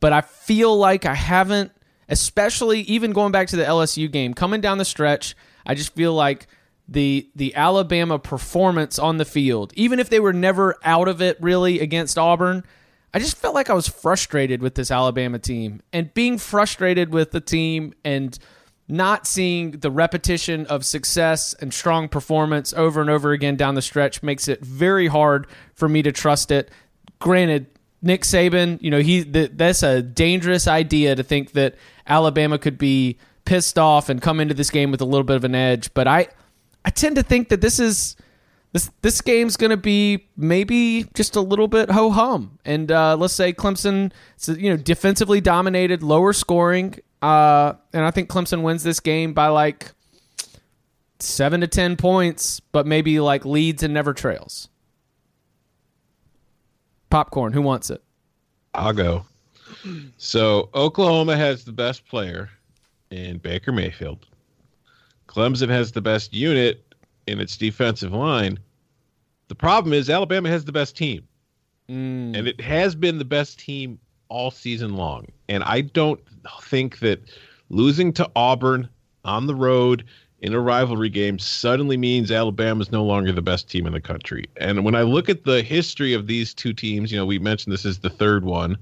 [0.00, 1.72] but I feel like I haven't,
[2.08, 5.36] especially even going back to the LSU game, coming down the stretch.
[5.66, 6.46] I just feel like
[6.88, 11.36] the the Alabama performance on the field, even if they were never out of it
[11.40, 12.64] really against Auburn,
[13.12, 17.32] I just felt like I was frustrated with this Alabama team and being frustrated with
[17.32, 18.38] the team and
[18.88, 23.82] not seeing the repetition of success and strong performance over and over again down the
[23.82, 26.70] stretch makes it very hard for me to trust it.
[27.18, 27.66] Granted,
[28.00, 31.74] Nick Saban, you know, he th- that's a dangerous idea to think that
[32.06, 35.44] Alabama could be pissed off and come into this game with a little bit of
[35.44, 36.28] an edge, but I
[36.84, 38.16] I tend to think that this is
[38.72, 43.16] this this game's going to be maybe just a little bit ho hum, and uh,
[43.16, 44.12] let's say Clemson,
[44.46, 49.48] you know, defensively dominated, lower scoring, uh, and I think Clemson wins this game by
[49.48, 49.92] like
[51.18, 54.68] seven to ten points, but maybe like leads and never trails.
[57.10, 57.52] Popcorn.
[57.52, 58.02] Who wants it?
[58.74, 59.24] I'll go.
[60.16, 62.50] So Oklahoma has the best player
[63.10, 64.26] in Baker Mayfield.
[65.26, 66.84] Clemson has the best unit
[67.26, 68.58] in its defensive line.
[69.48, 71.26] The problem is Alabama has the best team.
[71.88, 72.36] Mm.
[72.36, 73.98] And it has been the best team
[74.28, 75.26] all season long.
[75.48, 76.20] And I don't
[76.62, 77.20] think that
[77.70, 78.88] losing to Auburn
[79.24, 80.04] on the road
[80.40, 84.00] in a rivalry game suddenly means Alabama is no longer the best team in the
[84.00, 84.44] country.
[84.56, 87.72] And when I look at the history of these two teams, you know, we mentioned
[87.72, 88.76] this is the third one.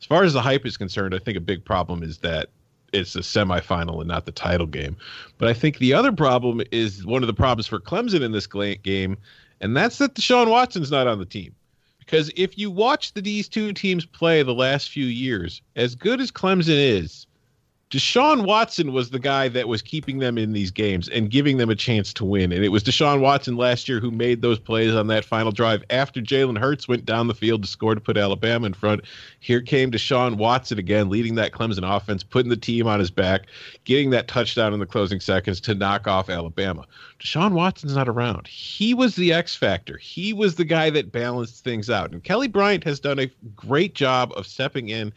[0.00, 2.48] As far as the hype is concerned, I think a big problem is that
[2.92, 4.96] it's a semifinal and not the title game.
[5.38, 8.46] But I think the other problem is one of the problems for Clemson in this
[8.46, 9.16] game,
[9.60, 11.54] and that's that Deshaun Watson's not on the team.
[12.10, 16.20] Because if you watch the, these two teams play the last few years, as good
[16.20, 17.28] as Clemson is,
[17.90, 21.70] Deshaun Watson was the guy that was keeping them in these games and giving them
[21.70, 22.52] a chance to win.
[22.52, 25.82] And it was Deshaun Watson last year who made those plays on that final drive
[25.90, 29.02] after Jalen Hurts went down the field to score to put Alabama in front.
[29.40, 33.46] Here came Deshaun Watson again, leading that Clemson offense, putting the team on his back,
[33.82, 36.86] getting that touchdown in the closing seconds to knock off Alabama.
[37.18, 38.46] Deshaun Watson's not around.
[38.46, 39.96] He was the X factor.
[39.98, 42.12] He was the guy that balanced things out.
[42.12, 45.12] And Kelly Bryant has done a great job of stepping in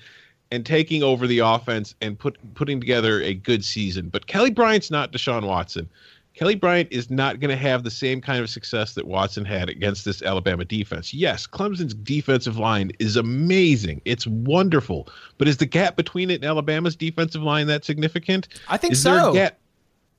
[0.54, 4.10] and taking over the offense and put putting together a good season.
[4.10, 5.90] But Kelly Bryant's not Deshaun Watson.
[6.36, 9.68] Kelly Bryant is not going to have the same kind of success that Watson had
[9.68, 11.12] against this Alabama defense.
[11.12, 14.02] Yes, Clemson's defensive line is amazing.
[14.06, 15.08] It's wonderful.
[15.40, 18.48] But is the gap between it and Alabama's defensive line that significant?
[18.68, 19.12] I think is so.
[19.12, 19.60] There a gap?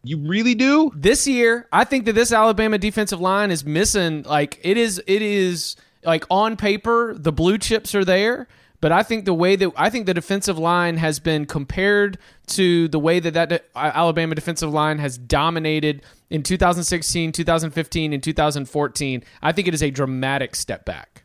[0.03, 0.93] You really do?
[0.97, 5.23] This year, I think that this Alabama defensive line is missing like it is it
[5.23, 8.49] is like on paper the blue chips are there
[8.85, 12.19] but I think the way that I think the defensive line has been compared
[12.49, 18.23] to the way that that de- Alabama defensive line has dominated in 2016, 2015, and
[18.23, 19.25] 2014.
[19.41, 21.25] I think it is a dramatic step back.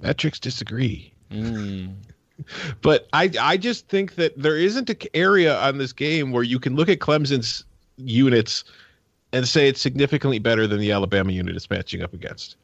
[0.00, 1.12] Metrics disagree.
[1.30, 1.96] Mm.
[2.80, 6.58] But I I just think that there isn't an area on this game where you
[6.58, 7.66] can look at Clemson's
[7.98, 8.64] units
[9.34, 12.56] and say it's significantly better than the Alabama unit it's matching up against.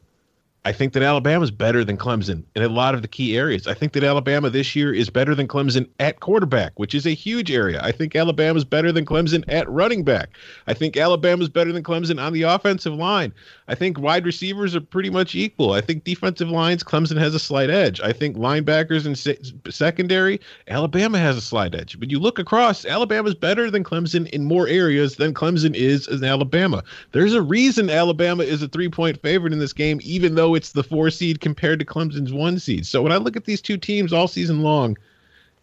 [0.65, 3.67] I think that Alabama's better than Clemson in a lot of the key areas.
[3.67, 7.11] I think that Alabama this year is better than Clemson at quarterback, which is a
[7.11, 7.81] huge area.
[7.83, 10.31] I think Alabama's better than Clemson at running back.
[10.69, 13.35] I think Alabama's better than Clemson on the offensive line.
[13.73, 15.73] I think wide receivers are pretty much equal.
[15.73, 18.03] I think defensive lines, Clemson has a slight edge.
[18.03, 19.39] I think linebackers and se-
[19.71, 21.99] secondary, Alabama has a slight edge.
[21.99, 26.23] But you look across, Alabama's better than Clemson in more areas than Clemson is in
[26.23, 26.85] Alabama.
[27.13, 30.73] There's a reason Alabama is a three point favorite in this game, even though it's
[30.73, 32.87] the four seed compared to Clemson's one seed.
[32.87, 34.99] So when I look at these two teams all season long,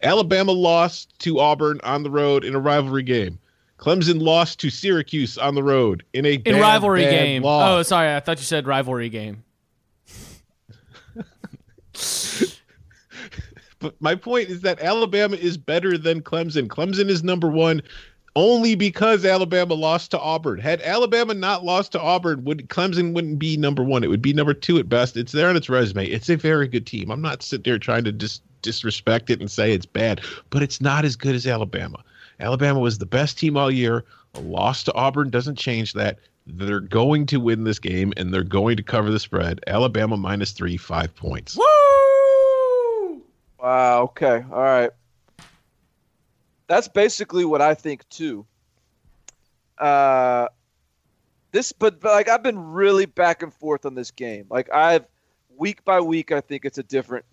[0.02, 3.38] Alabama lost to Auburn on the road in a rivalry game.
[3.80, 7.42] Clemson lost to Syracuse on the road in a In bad, rivalry bad game.
[7.42, 7.68] loss.
[7.68, 9.42] Oh, sorry, I thought you said rivalry game.
[13.80, 16.66] But my point is that Alabama is better than Clemson.
[16.68, 17.80] Clemson is number one
[18.36, 20.58] only because Alabama lost to Auburn.
[20.60, 24.04] Had Alabama not lost to Auburn, would Clemson wouldn't be number one.
[24.04, 25.16] It would be number two at best.
[25.16, 26.04] It's there on its resume.
[26.06, 27.10] It's a very good team.
[27.10, 30.82] I'm not sitting there trying to dis- disrespect it and say it's bad, but it's
[30.82, 32.04] not as good as Alabama.
[32.40, 34.04] Alabama was the best team all year.
[34.34, 36.18] A loss to Auburn doesn't change that.
[36.46, 39.60] They're going to win this game and they're going to cover the spread.
[39.66, 41.56] Alabama minus three, five points.
[41.56, 43.22] Woo!
[43.58, 44.02] Wow.
[44.02, 44.44] Okay.
[44.50, 44.90] All right.
[46.66, 48.46] That's basically what I think too.
[49.78, 50.48] Uh,
[51.52, 54.46] this, but, but like I've been really back and forth on this game.
[54.50, 55.06] Like I've
[55.56, 57.24] week by week, I think it's a different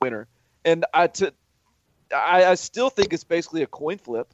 [0.00, 0.26] winner,
[0.64, 1.32] and I to,
[2.14, 4.28] I, I still think it's basically a coin flip.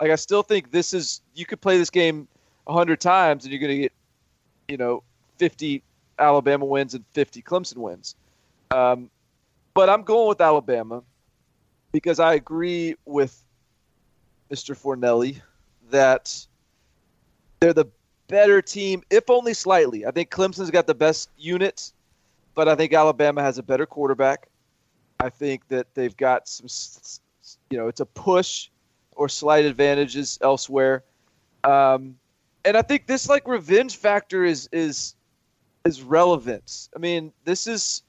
[0.00, 2.28] Like I still think this is you could play this game
[2.68, 3.92] hundred times and you're gonna get,
[4.68, 5.02] you know,
[5.38, 5.82] fifty
[6.18, 8.14] Alabama wins and fifty Clemson wins.
[8.70, 9.10] Um,
[9.74, 11.02] but I'm going with Alabama
[11.92, 13.42] because I agree with
[14.50, 14.76] Mr.
[14.76, 15.40] Fornelli
[15.90, 16.46] that
[17.60, 17.86] they're the
[18.28, 20.06] better team, if only slightly.
[20.06, 21.92] I think Clemson's got the best unit,
[22.54, 24.48] but I think Alabama has a better quarterback.
[25.20, 26.68] I think that they've got some,
[27.70, 28.68] you know, it's a push
[29.16, 31.02] or slight advantages elsewhere.
[31.64, 32.16] Um,
[32.64, 35.14] and I think this like revenge factor is is
[35.84, 36.88] is relevant.
[36.94, 38.02] I mean, this is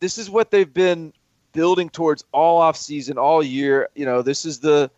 [0.00, 1.12] this is what they've been
[1.52, 3.88] building towards all off season, all year.
[3.94, 4.90] You know, this is the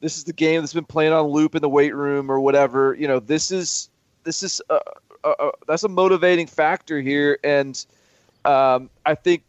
[0.00, 2.94] this is the game that's been playing on loop in the weight room or whatever.
[2.94, 3.90] You know, this is
[4.24, 4.80] this is a,
[5.24, 7.84] a, a, that's a motivating factor here, and
[8.44, 9.42] um, I think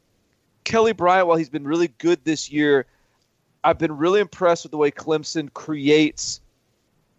[0.67, 2.87] Kelly Bryant, while he's been really good this year,
[3.63, 6.41] I've been really impressed with the way Clemson creates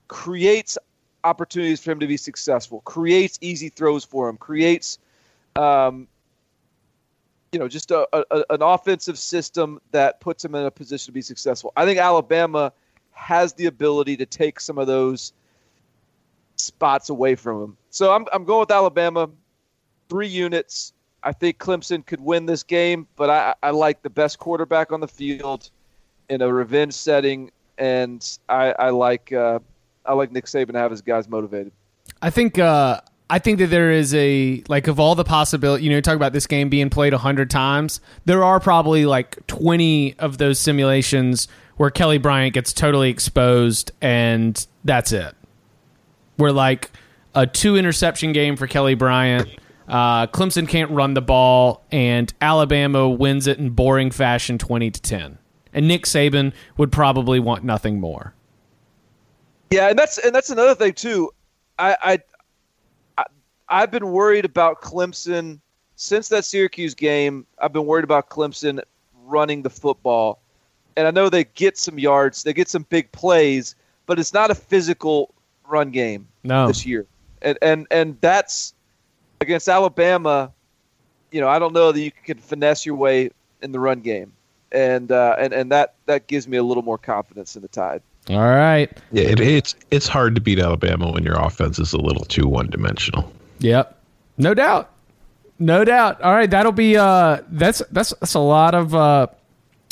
[0.07, 0.77] creates
[1.25, 4.99] opportunities for him to be successful, creates easy throws for him, creates
[5.57, 6.07] um,
[7.51, 11.13] you know just a, a, an offensive system that puts him in a position to
[11.13, 11.73] be successful.
[11.75, 12.71] I think Alabama
[13.13, 15.33] has the ability to take some of those
[16.57, 17.77] spots away from him.
[17.89, 19.31] So I'm I'm going with Alabama,
[20.11, 20.93] three units.
[21.29, 25.01] I think Clemson could win this game, but I, I like the best quarterback on
[25.01, 25.69] the field
[26.31, 29.59] in a revenge setting, and I, I like uh,
[30.07, 31.71] I like Nick Saban to have his guys motivated.
[32.23, 35.85] I think uh, I think that there is a like of all the possibility.
[35.85, 38.01] You know, you talk about this game being played hundred times.
[38.25, 44.67] There are probably like twenty of those simulations where Kelly Bryant gets totally exposed, and
[44.83, 45.35] that's it.
[46.39, 46.91] We're like
[47.35, 49.47] a two interception game for Kelly Bryant.
[49.89, 55.01] Uh, Clemson can't run the ball, and Alabama wins it in boring fashion, twenty to
[55.01, 55.39] ten.
[55.73, 58.35] And Nick Saban would probably want nothing more.
[59.71, 61.31] Yeah, and that's and that's another thing too.
[61.79, 62.19] I, I,
[63.19, 63.25] I
[63.69, 65.61] I've been worried about Clemson
[65.97, 67.47] since that Syracuse game.
[67.59, 68.81] I've been worried about Clemson
[69.27, 70.41] running the football,
[70.97, 73.75] and I know they get some yards, they get some big plays,
[74.07, 75.35] but it's not a physical
[75.67, 76.67] run game No.
[76.67, 77.07] this year,
[77.43, 78.73] and and and that's
[79.41, 80.53] against Alabama.
[81.31, 83.31] You know, I don't know that you can finesse your way
[83.63, 84.33] in the run game,
[84.73, 88.03] and uh, and and that that gives me a little more confidence in the Tide.
[88.31, 88.91] All right.
[89.13, 92.47] Yeah, it, it's it's hard to beat Alabama when your offense is a little too
[92.47, 93.33] one dimensional.
[93.61, 93.99] Yep.
[94.37, 94.91] No doubt.
[95.59, 96.21] No doubt.
[96.21, 99.27] All right, that'll be uh that's that's that's a lot of uh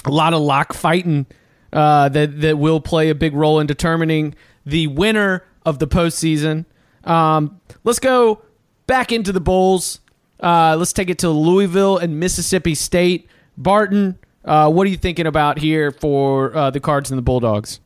[0.04, 1.26] a lot of lock fighting
[1.72, 6.66] uh that that will play a big role in determining the winner of the postseason.
[7.04, 8.42] Um let's go
[8.87, 10.01] back into the bowls.
[10.42, 13.29] Uh let's take it to Louisville and Mississippi State.
[13.57, 17.81] Barton, uh what are you thinking about here for uh the Cards and the Bulldogs?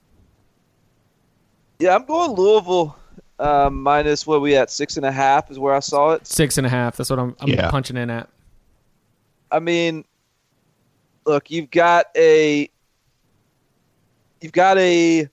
[1.78, 2.96] Yeah, I'm going Louisville
[3.38, 6.26] um, minus what we at six and a half is where I saw it.
[6.26, 6.98] Six and a half.
[6.98, 7.70] That's what I'm, I'm Yeah.
[7.70, 8.28] punching in at.
[9.50, 10.04] I mean,
[11.24, 12.68] look, you've got a
[14.42, 15.26] you've got a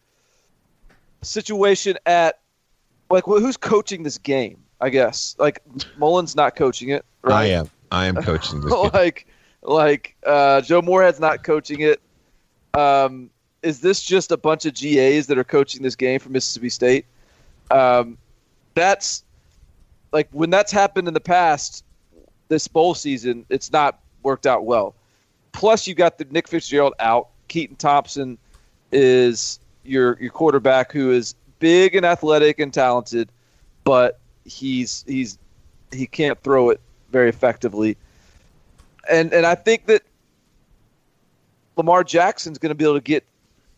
[1.21, 2.39] situation at
[3.09, 4.57] like wh- who's coaching this game?
[4.79, 5.61] I guess like
[5.97, 7.33] Mullen's not coaching it, right?
[7.33, 7.69] I am.
[7.91, 8.71] I am coaching this.
[8.93, 9.27] like
[9.61, 12.01] like uh, Joe Moorhead's not coaching it.
[12.73, 13.29] Um,
[13.63, 17.05] is this just a bunch of GAs that are coaching this game for Mississippi State?
[17.71, 18.17] Um,
[18.75, 19.23] that's
[20.11, 21.83] like when that's happened in the past.
[22.49, 24.95] This bowl season, it's not worked out well.
[25.51, 27.27] Plus, you got the Nick Fitzgerald out.
[27.49, 28.37] Keytaon Thompson
[28.93, 33.29] is your your quarterback who is big and athletic and talented,
[33.83, 35.37] but he's he's
[35.91, 36.79] he can't throw it
[37.11, 37.97] very effectively.
[39.09, 40.03] And and I think that
[41.75, 43.23] Lamar Jackson's going to be able to get,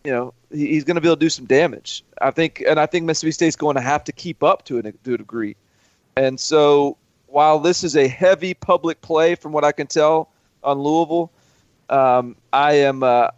[0.04, 2.04] you know, he- he's going to be able to do some damage.
[2.22, 4.84] I think, and I think Mississippi State's going to have to keep up to a
[4.84, 5.56] to a degree.
[6.16, 10.30] And so, while this is a heavy public play, from what I can tell
[10.64, 11.32] on Louisville,
[11.90, 13.30] um, I am uh,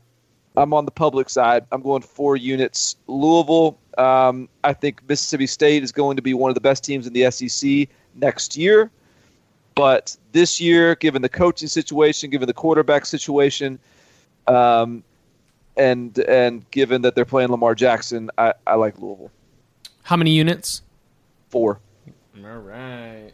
[0.57, 1.65] I'm on the public side.
[1.71, 2.97] I'm going four units.
[3.07, 3.77] Louisville.
[3.97, 7.13] Um, I think Mississippi State is going to be one of the best teams in
[7.13, 8.91] the SEC next year.
[9.75, 13.79] But this year, given the coaching situation, given the quarterback situation,
[14.47, 15.03] um,
[15.77, 19.31] and and given that they're playing Lamar Jackson, I, I like Louisville.
[20.03, 20.81] How many units?
[21.49, 21.79] Four.
[22.43, 23.31] All right.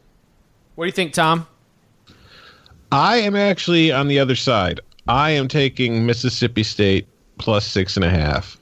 [0.76, 1.48] What do you think, Tom?
[2.92, 4.80] I am actually on the other side.
[5.08, 8.58] I am taking Mississippi State plus six and a half,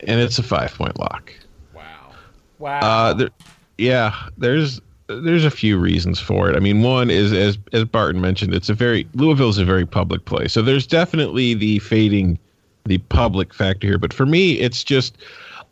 [0.00, 1.32] and it's a five point lock.
[1.74, 2.12] Wow.
[2.58, 2.80] Wow.
[2.80, 3.30] Uh, there,
[3.78, 6.56] yeah, there's there's a few reasons for it.
[6.56, 10.24] I mean, one is as as Barton mentioned, it's a very Louisville's a very public
[10.24, 12.38] place, so there's definitely the fading
[12.84, 13.98] the public factor here.
[13.98, 15.16] But for me, it's just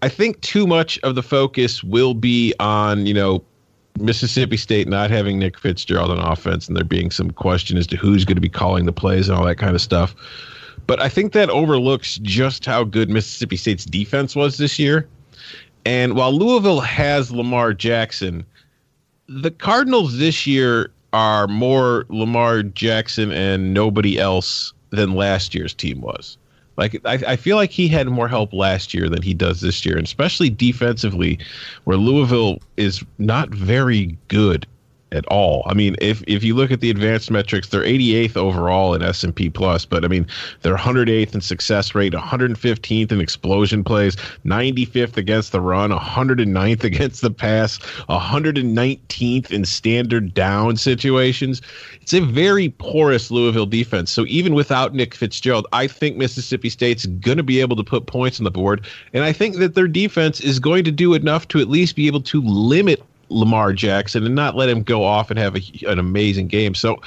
[0.02, 3.42] I think too much of the focus will be on you know
[3.98, 7.96] Mississippi State not having Nick Fitzgerald on offense, and there being some question as to
[7.96, 10.14] who's going to be calling the plays and all that kind of stuff.
[10.86, 15.08] But I think that overlooks just how good Mississippi State's defense was this year.
[15.86, 18.44] And while Louisville has Lamar Jackson,
[19.28, 26.00] the Cardinals this year are more Lamar Jackson and nobody else than last year's team
[26.00, 26.36] was.
[26.76, 29.84] Like I, I feel like he had more help last year than he does this
[29.86, 31.38] year, and especially defensively,
[31.84, 34.66] where Louisville is not very good
[35.12, 35.62] at all.
[35.66, 39.48] I mean, if if you look at the advanced metrics, they're 88th overall in S&P
[39.50, 40.26] plus, but I mean,
[40.62, 47.22] they're 108th in success rate, 115th in explosion plays, 95th against the run, 109th against
[47.22, 47.78] the pass,
[48.08, 51.62] 119th in standard down situations.
[52.02, 54.10] It's a very porous Louisville defense.
[54.10, 58.06] So even without Nick Fitzgerald, I think Mississippi State's going to be able to put
[58.06, 61.48] points on the board, and I think that their defense is going to do enough
[61.48, 65.30] to at least be able to limit Lamar Jackson and not let him go off
[65.30, 66.74] and have a, an amazing game.
[66.74, 67.00] So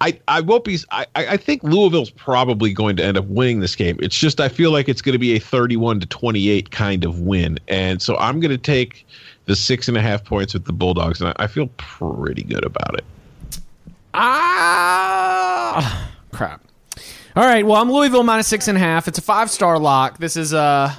[0.00, 0.78] I, I won't be.
[0.90, 3.96] I, I think Louisville's probably going to end up winning this game.
[4.00, 7.20] It's just I feel like it's going to be a 31 to 28 kind of
[7.20, 9.06] win, and so I'm going to take
[9.46, 12.64] the six and a half points with the Bulldogs, and I, I feel pretty good
[12.64, 13.04] about it.
[14.12, 16.60] Ah, crap.
[17.36, 17.66] All right.
[17.66, 19.08] Well, I'm Louisville minus six and a half.
[19.08, 20.18] It's a five star lock.
[20.18, 20.94] This is uh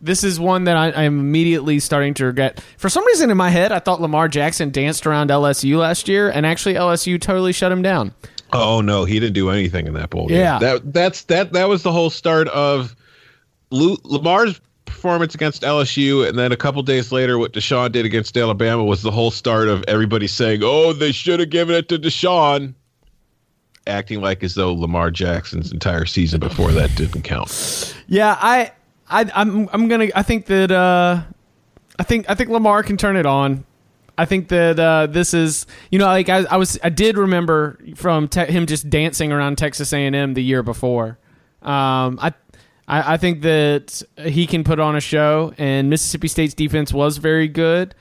[0.00, 2.64] this is one that I, am immediately starting to regret.
[2.78, 6.30] For some reason in my head, I thought Lamar Jackson danced around LSU last year,
[6.30, 8.14] and actually LSU totally shut him down.
[8.52, 10.38] Oh no, he didn't do anything in that bowl game.
[10.38, 12.96] Yeah, that that's that that was the whole start of
[13.70, 18.84] Lamar's performance against LSU, and then a couple days later, what Deshaun did against Alabama
[18.84, 22.74] was the whole start of everybody saying, "Oh, they should have given it to Deshaun."
[23.86, 27.94] Acting like as though Lamar Jackson's entire season before that didn't count.
[28.08, 28.72] Yeah, I
[29.10, 30.08] I, I'm, I'm gonna.
[30.14, 30.70] I think that.
[30.70, 31.22] Uh,
[31.98, 33.64] I think I think Lamar can turn it on.
[34.16, 37.78] I think that uh, this is, you know, like I, I was, I did remember
[37.94, 41.18] from te- him just dancing around Texas A&M the year before.
[41.62, 42.34] Um, I,
[42.86, 47.16] I, I think that he can put on a show, and Mississippi State's defense was
[47.16, 47.94] very good,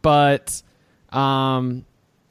[0.00, 0.62] but
[1.10, 1.84] um,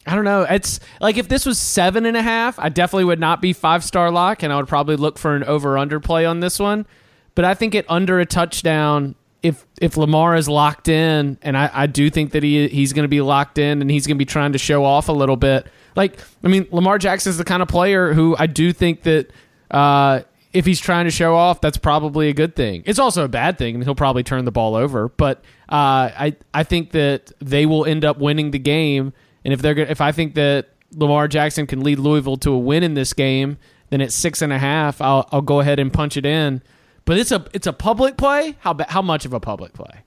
[0.08, 0.44] I don't know.
[0.44, 3.84] It's like if this was seven and a half, I definitely would not be five
[3.84, 6.88] star lock, and I would probably look for an over under play on this one.
[7.36, 11.70] But I think at under a touchdown, if if Lamar is locked in, and I,
[11.72, 14.20] I do think that he he's going to be locked in, and he's going to
[14.20, 15.68] be trying to show off a little bit.
[15.96, 19.32] Like I mean, Lamar Jackson is the kind of player who I do think that.
[19.70, 20.22] Uh,
[20.54, 22.82] if he's trying to show off, that's probably a good thing.
[22.86, 25.10] It's also a bad thing, and he'll probably turn the ball over.
[25.10, 29.12] But uh, I I think that they will end up winning the game,
[29.44, 32.84] and if they're if I think that Lamar Jackson can lead Louisville to a win
[32.84, 33.58] in this game,
[33.90, 36.62] then at six and a half, I'll I'll go ahead and punch it in.
[37.06, 38.56] But it's a it's a public play.
[38.60, 40.04] How how much of a public play?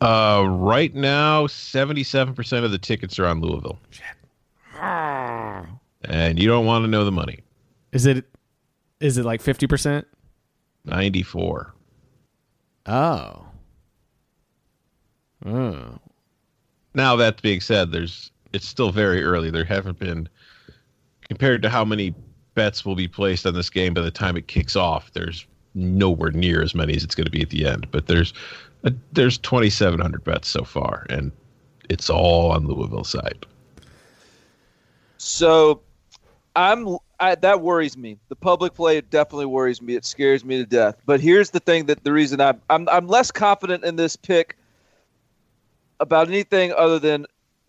[0.00, 3.78] Uh, right now, seventy-seven percent of the tickets are on Louisville.
[6.04, 7.40] and you don't want to know the money.
[7.92, 8.24] Is it
[9.00, 10.06] is it like fifty percent?
[10.84, 11.74] Ninety-four.
[12.86, 13.46] Oh.
[15.44, 15.98] Oh.
[16.94, 19.50] Now that being said, there's it's still very early.
[19.50, 20.28] There haven't been
[21.28, 22.14] compared to how many
[22.54, 25.12] bets will be placed on this game by the time it kicks off.
[25.12, 25.46] There's
[25.76, 27.86] nowhere near as many as it's going to be at the end.
[27.90, 28.32] But there's
[28.82, 31.30] a, there's 2,700 bets so far, and
[31.88, 33.46] it's all on Louisville side.
[35.18, 35.82] So,
[36.56, 38.18] I'm I, that worries me.
[38.28, 39.94] The public play definitely worries me.
[39.94, 40.96] It scares me to death.
[41.06, 44.56] But here's the thing: that the reason I'm I'm, I'm less confident in this pick
[46.00, 47.26] about anything other than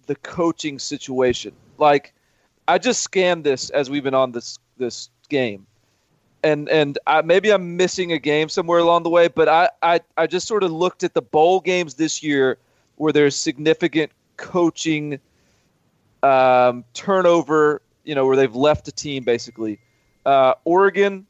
[0.07, 1.53] the coaching situation.
[1.77, 2.13] Like,
[2.67, 5.66] I just scanned this as we've been on this this game
[6.47, 9.99] and and I, maybe I'm missing a game somewhere along the way, but I, I
[10.15, 12.57] I just sort of looked at the bowl games this year
[12.95, 15.19] where there's significant coaching
[16.23, 19.79] um, turnover, you know, where they've left a team basically.
[20.25, 21.25] Uh, Oregon,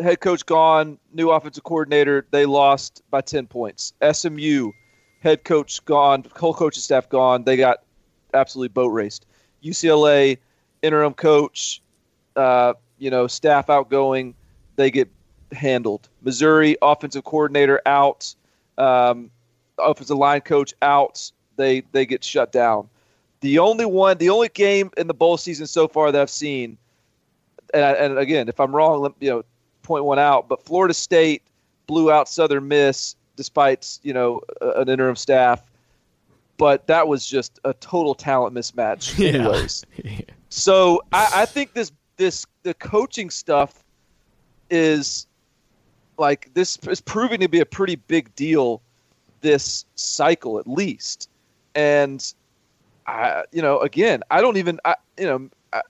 [0.00, 3.92] head coach gone, new offensive coordinator, they lost by 10 points.
[4.12, 4.72] SMU,
[5.20, 7.82] head coach gone, whole coaching staff gone, they got
[8.34, 9.26] absolutely boat raced.
[9.62, 10.38] UCLA,
[10.82, 11.82] interim coach,
[12.36, 14.34] uh, you know, staff outgoing,
[14.76, 15.08] they get
[15.52, 16.08] handled.
[16.22, 18.32] Missouri offensive coordinator out,
[18.78, 19.30] um,
[19.78, 22.88] offensive line coach out, they they get shut down.
[23.40, 26.76] The only one, the only game in the bowl season so far that I've seen,
[27.72, 29.44] and, I, and again, if I'm wrong, you know,
[29.82, 30.48] point one out.
[30.48, 31.42] But Florida State
[31.86, 35.62] blew out Southern Miss despite you know an interim staff.
[36.58, 39.84] But that was just a total talent mismatch, anyways.
[40.04, 40.20] Yeah.
[40.50, 43.82] so I, I think this this the coaching stuff
[44.68, 45.26] is
[46.18, 48.82] like this is proving to be a pretty big deal
[49.40, 51.28] this cycle at least.
[51.74, 52.22] And
[53.06, 55.80] i you know again i don't even i you know i,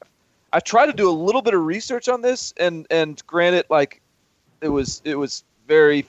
[0.53, 4.01] I try to do a little bit of research on this and and granted like
[4.61, 6.07] it was it was very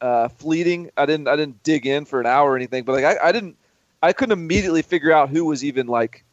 [0.00, 0.90] uh, fleeting.
[0.96, 3.32] I didn't i didn't dig in for an hour or anything but like i, I
[3.32, 3.56] didn't
[4.02, 6.24] i couldn't immediately figure out who was even like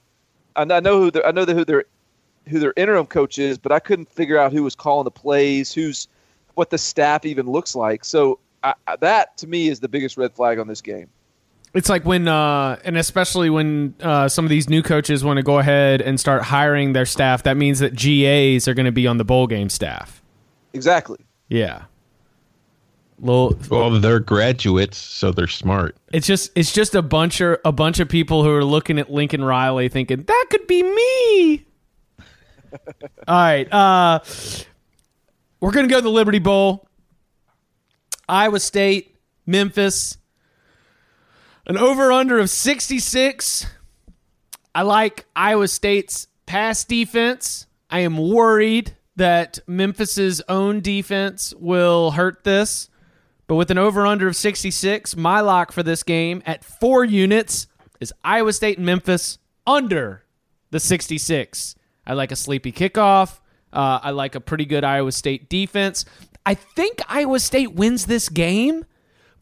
[0.55, 1.83] I, know who I know who their
[2.47, 5.73] who their interim coach is, but I couldn't figure out who was calling the plays,
[5.73, 6.07] who's
[6.55, 8.05] what the staff even looks like.
[8.05, 11.09] So I, that to me is the biggest red flag on this game.
[11.73, 15.43] It's like when, uh, and especially when uh, some of these new coaches want to
[15.43, 17.43] go ahead and start hiring their staff.
[17.43, 20.21] That means that GAs are going to be on the bowl game staff.
[20.73, 21.17] Exactly.
[21.49, 21.83] Yeah.
[23.19, 25.95] Little, Well, they're graduates, so they're smart.
[26.11, 29.09] it's just it's just a bunch of a bunch of people who are looking at
[29.09, 31.65] Lincoln Riley thinking that could be me.
[33.27, 34.19] All right, uh,
[35.59, 36.87] we're gonna go to the Liberty Bowl.
[38.27, 39.15] Iowa State,
[39.45, 40.17] Memphis,
[41.67, 43.65] an over under of sixty six.
[44.73, 47.67] I like Iowa State's pass defense.
[47.89, 52.89] I am worried that Memphis's own defense will hurt this.
[53.47, 57.67] But with an over under of 66, my lock for this game at four units
[57.99, 60.23] is Iowa State and Memphis under
[60.71, 61.75] the 66.
[62.05, 63.39] I like a sleepy kickoff.
[63.73, 66.05] Uh, I like a pretty good Iowa State defense.
[66.45, 68.85] I think Iowa State wins this game,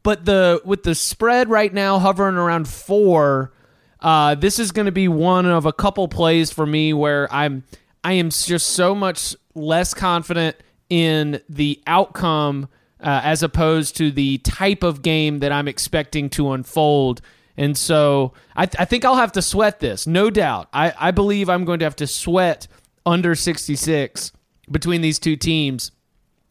[0.02, 3.54] but the with the spread right now hovering around four,
[4.00, 7.64] uh, this is going to be one of a couple plays for me where I'm
[8.04, 10.58] I am just so much less confident
[10.90, 16.52] in the outcome uh, as opposed to the type of game that I'm expecting to
[16.52, 17.22] unfold.
[17.58, 20.70] And so I, I think I'll have to sweat this, no doubt.
[20.74, 22.68] I, I believe I'm going to have to sweat
[23.06, 24.32] under 66
[24.72, 25.92] between these two teams.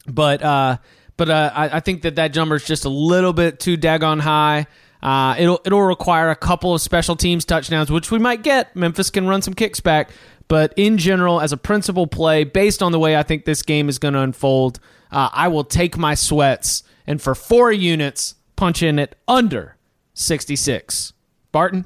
[0.07, 0.77] But uh,
[1.17, 4.19] but uh, I, I think that that jumper is just a little bit too daggone
[4.19, 4.67] high.
[5.01, 8.75] Uh, it'll it'll require a couple of special teams touchdowns, which we might get.
[8.75, 10.11] Memphis can run some kicks back,
[10.47, 13.89] but in general, as a principal play, based on the way I think this game
[13.89, 14.79] is going to unfold,
[15.11, 19.75] uh, I will take my sweats and for four units punch in at under
[20.13, 21.13] sixty six.
[21.51, 21.85] Barton,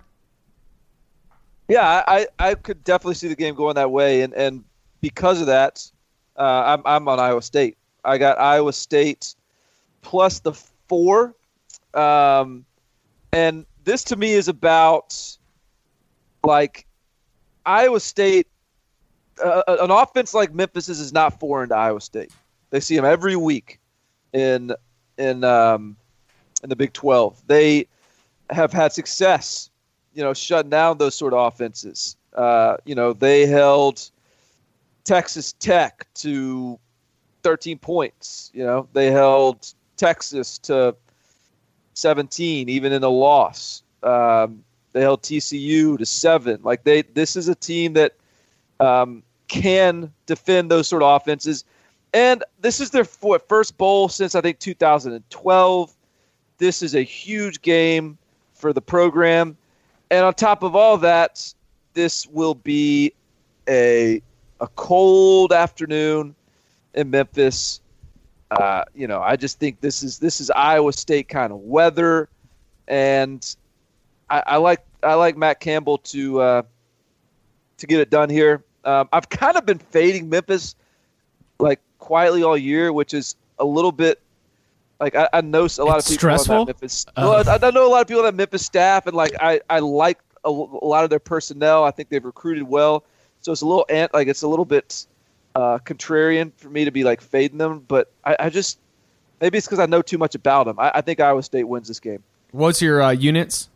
[1.67, 4.63] Yeah, I, I could definitely see the game going that way, and, and
[5.01, 5.89] because of that,
[6.37, 7.77] uh, I'm I'm on Iowa State.
[8.05, 9.35] I got Iowa State
[10.01, 10.53] plus the
[10.87, 11.35] four,
[11.93, 12.65] um,
[13.33, 15.37] and this to me is about
[16.43, 16.85] like
[17.65, 18.47] Iowa State.
[19.43, 22.31] Uh, an offense like Memphis's is not foreign to Iowa State.
[22.69, 23.79] They see them every week
[24.33, 24.71] in
[25.17, 25.97] in um,
[26.63, 27.41] in the Big Twelve.
[27.47, 27.87] They
[28.49, 29.69] have had success
[30.17, 32.17] you know, shutting down those sort of offenses.
[32.33, 34.09] Uh, you know, they held
[35.03, 36.79] Texas Tech to
[37.43, 38.49] 13 points.
[38.51, 40.95] You know, they held Texas to
[41.93, 43.83] 17, even in a loss.
[44.01, 46.61] Um, they held TCU to seven.
[46.63, 48.15] Like they, this is a team that
[48.79, 51.63] um, can defend those sort of offenses.
[52.11, 55.95] And this is their first bowl since I think 2012.
[56.57, 58.17] This is a huge game
[58.57, 59.57] for the program.
[60.09, 61.53] And on top of all that,
[61.93, 63.13] this will be
[63.67, 64.21] a
[64.59, 66.35] a cold afternoon
[66.93, 67.81] in Memphis.
[68.51, 72.29] Uh, you know, I just think this is this is Iowa State kind of weather,
[72.87, 73.55] and
[74.29, 76.61] I, I like I like Matt Campbell to uh,
[77.77, 78.63] to get it done here.
[78.85, 80.75] Um, I've kind of been fading Memphis
[81.59, 84.21] like quietly all year, which is a little bit
[84.99, 86.55] like I, I know a lot It's of people stressful?
[86.55, 87.05] on that Memphis.
[87.15, 89.61] Well, I, I know a lot of people on that Memphis staff, and like I
[89.69, 91.83] I like a, a lot of their personnel.
[91.83, 93.03] I think they've recruited well,
[93.41, 95.05] so it's a little ant like it's a little bit
[95.55, 97.79] uh, contrarian for me to be like fading them.
[97.87, 98.79] But I, I just
[99.41, 100.79] maybe it's because I know too much about them.
[100.79, 102.23] I, I think Iowa State wins this game.
[102.51, 103.69] what's your uh, units?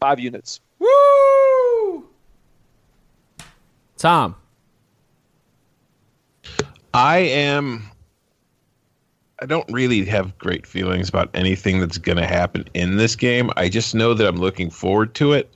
[0.00, 0.60] Five units.
[0.78, 2.08] Woo!
[3.96, 4.34] Tom,
[6.92, 7.84] I am.
[9.42, 13.50] I don't really have great feelings about anything that's going to happen in this game.
[13.56, 15.52] I just know that I'm looking forward to it.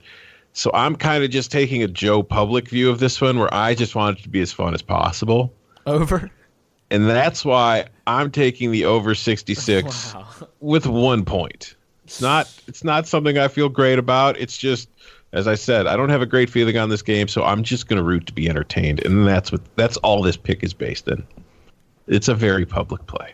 [0.51, 3.75] So I'm kind of just taking a Joe Public view of this one where I
[3.75, 5.53] just want it to be as fun as possible.
[5.85, 6.29] over.
[6.91, 10.27] And that's why I'm taking the over 66 Wow.
[10.59, 11.75] with one point.
[12.03, 14.37] It's not it's not something I feel great about.
[14.37, 14.89] It's just
[15.31, 17.87] as I said, I don't have a great feeling on this game, so I'm just
[17.87, 21.07] going to root to be entertained, and that's what that's all this pick is based
[21.07, 21.25] in.
[22.07, 23.33] It's a very public play.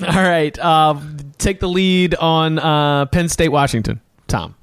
[0.00, 1.00] All right, uh,
[1.38, 4.00] take the lead on uh, Penn State, Washington.
[4.28, 4.54] Tom,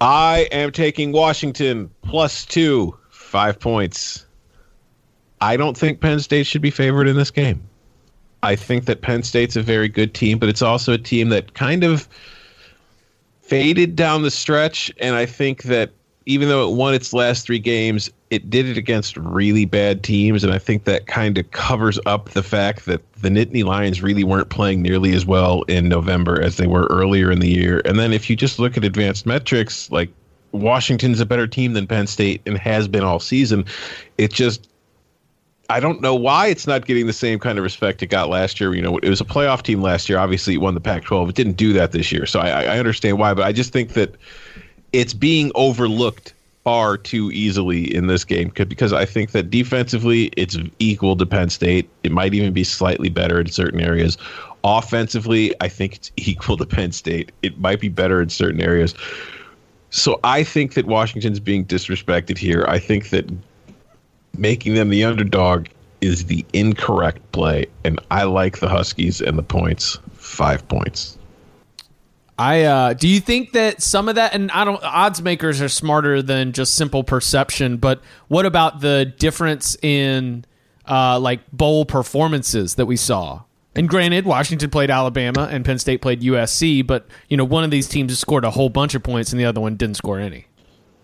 [0.00, 4.24] I am taking Washington plus two, five points.
[5.40, 7.62] I don't think Penn State should be favored in this game.
[8.44, 11.54] I think that Penn State's a very good team, but it's also a team that
[11.54, 12.08] kind of
[13.40, 14.92] faded down the stretch.
[14.98, 15.90] And I think that
[16.26, 20.42] even though it won its last three games, it did it against really bad teams.
[20.42, 24.24] And I think that kind of covers up the fact that the Nittany Lions really
[24.24, 27.82] weren't playing nearly as well in November as they were earlier in the year.
[27.84, 30.08] And then if you just look at advanced metrics, like
[30.52, 33.66] Washington's a better team than Penn State and has been all season.
[34.16, 34.66] It just
[35.68, 38.60] I don't know why it's not getting the same kind of respect it got last
[38.60, 38.74] year.
[38.74, 40.16] You know, it was a playoff team last year.
[40.18, 41.28] Obviously, it won the Pac-12.
[41.28, 43.34] It didn't do that this year, so I, I understand why.
[43.34, 44.14] But I just think that
[44.94, 46.32] it's being overlooked
[46.64, 51.50] far too easily in this game because I think that defensively it's equal to Penn
[51.50, 51.88] State.
[52.04, 54.16] It might even be slightly better in certain areas.
[54.62, 57.32] Offensively, I think it's equal to Penn State.
[57.42, 58.94] It might be better in certain areas.
[59.90, 62.64] So I think that Washington's being disrespected here.
[62.68, 63.30] I think that
[64.38, 65.66] making them the underdog
[66.00, 69.98] is the incorrect play, and I like the Huskies and the points.
[70.14, 71.18] Five points.
[72.42, 75.68] I uh, do you think that some of that and I don't odds makers are
[75.68, 80.44] smarter than just simple perception, but what about the difference in
[80.88, 83.42] uh, like bowl performances that we saw?
[83.76, 87.70] And granted, Washington played Alabama and Penn State played USC, but you know one of
[87.70, 90.46] these teams scored a whole bunch of points and the other one didn't score any.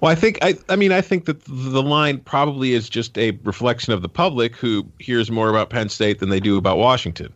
[0.00, 3.30] Well, I think I, I mean I think that the line probably is just a
[3.44, 7.32] reflection of the public who hears more about Penn State than they do about Washington.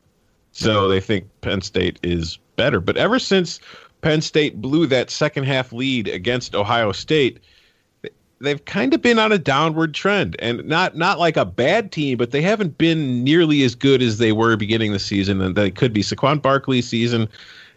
[0.50, 2.80] So they think Penn State is better.
[2.80, 3.60] But ever since
[4.02, 7.40] Penn State blew that second half lead against Ohio State,
[8.40, 12.18] they've kind of been on a downward trend and not not like a bad team,
[12.18, 15.70] but they haven't been nearly as good as they were beginning the season and they
[15.70, 16.02] could be.
[16.02, 17.28] Saquon Barkley's season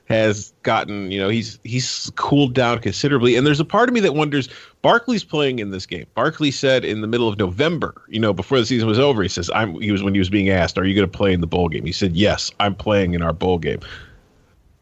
[0.05, 3.35] has gotten, you know, he's he's cooled down considerably.
[3.35, 4.49] And there's a part of me that wonders,
[4.81, 6.05] Barkley's playing in this game.
[6.15, 9.29] Barkley said in the middle of November, you know, before the season was over, he
[9.29, 11.47] says, I'm he was when he was being asked, Are you gonna play in the
[11.47, 11.85] bowl game?
[11.85, 13.79] He said, Yes, I'm playing in our bowl game.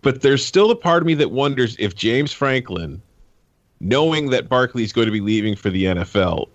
[0.03, 3.01] But there's still a part of me that wonders if James Franklin,
[3.79, 6.49] knowing that Barkley's going to be leaving for the NFL,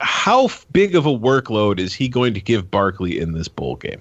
[0.00, 4.00] how big of a workload is he going to give Barkley in this bowl game?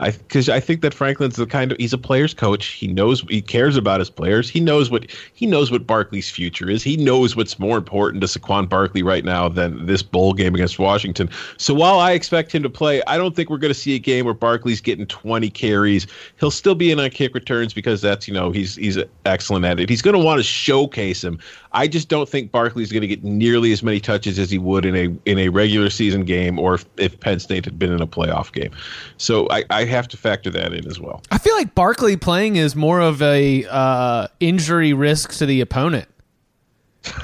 [0.00, 2.66] I because I think that Franklin's the kind of he's a player's coach.
[2.66, 4.48] He knows he cares about his players.
[4.48, 6.82] He knows what he knows what Barkley's future is.
[6.82, 10.80] He knows what's more important to Saquon Barkley right now than this bowl game against
[10.80, 11.30] Washington.
[11.58, 14.00] So while I expect him to play, I don't think we're going to see a
[14.00, 16.08] game where Barkley's getting 20 carries.
[16.40, 19.78] He'll still be in on kick returns because that's you know he's he's excellent at
[19.78, 19.88] it.
[19.88, 21.38] He's going to want to showcase him.
[21.70, 24.84] I just don't think Barkley's going to get nearly as many touches as he would
[24.84, 28.00] in a in a regular season game or if, if Penn State had been in
[28.00, 28.72] a playoff game.
[29.18, 31.22] So I, I have to factor that in as well.
[31.30, 36.08] I feel like Barkley playing is more of a uh, injury risk to the opponent.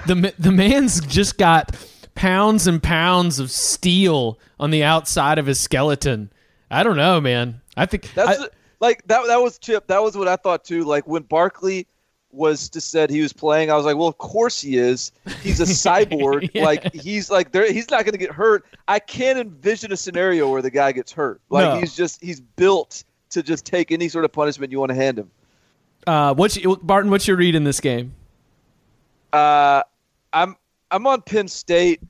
[0.06, 1.76] the The man's just got
[2.14, 6.30] pounds and pounds of steel on the outside of his skeleton.
[6.70, 7.60] I don't know, man.
[7.76, 8.46] I think that's I,
[8.80, 9.26] like that.
[9.26, 9.86] That was Chip.
[9.86, 10.84] That was what I thought too.
[10.84, 11.86] Like when Barkley
[12.32, 15.12] was just said he was playing, I was like, well, of course he is.
[15.42, 16.50] He's a cyborg.
[16.54, 16.64] yeah.
[16.64, 17.70] Like he's like there.
[17.72, 18.64] He's not going to get hurt.
[18.88, 21.40] I can't envision a scenario where the guy gets hurt.
[21.50, 21.80] Like no.
[21.80, 25.18] he's just he's built to just take any sort of punishment you want to hand
[25.18, 25.30] him.
[26.06, 27.10] Uh, what's Barton?
[27.10, 28.14] What's your read in this game?
[29.32, 29.82] Uh,
[30.32, 30.56] I'm
[30.90, 32.00] I'm on Penn State,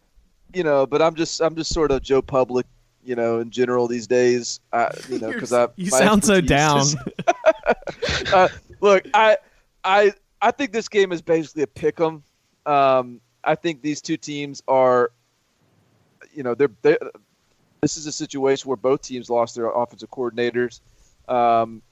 [0.55, 2.67] you know, but I'm just I'm just sort of Joe Public,
[3.05, 4.61] you know, in general these days.
[4.73, 6.81] Uh, you know, because I you sound so down.
[6.81, 6.97] Is,
[8.33, 8.49] uh,
[8.81, 9.37] look, I
[9.85, 12.23] I I think this game is basically a pick 'em.
[12.67, 15.13] Um, I think these two teams are,
[16.33, 16.99] you know, they're, they're
[17.81, 20.81] this is a situation where both teams lost their offensive coordinators.
[21.29, 21.83] Um,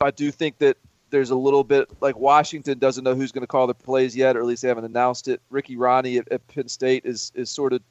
[0.00, 0.76] I do think that
[1.10, 4.36] there's a little bit like Washington doesn't know who's going to call the plays yet,
[4.36, 5.40] or at least they haven't announced it.
[5.50, 7.82] Ricky Rahne at, at Penn State is is sort of,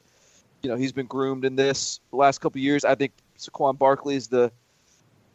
[0.62, 2.84] you know, he's been groomed in this the last couple years.
[2.84, 4.52] I think Saquon Barkley is the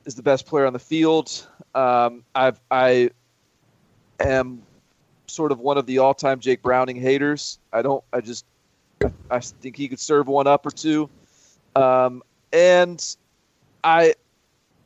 [0.05, 1.47] is the best player on the field.
[1.75, 3.09] Um, I've I
[4.19, 4.61] am
[5.27, 7.59] sort of one of the all-time Jake Browning haters.
[7.71, 8.03] I don't.
[8.13, 8.45] I just.
[9.29, 11.09] I think he could serve one up or two,
[11.75, 13.15] um, and
[13.83, 14.15] I.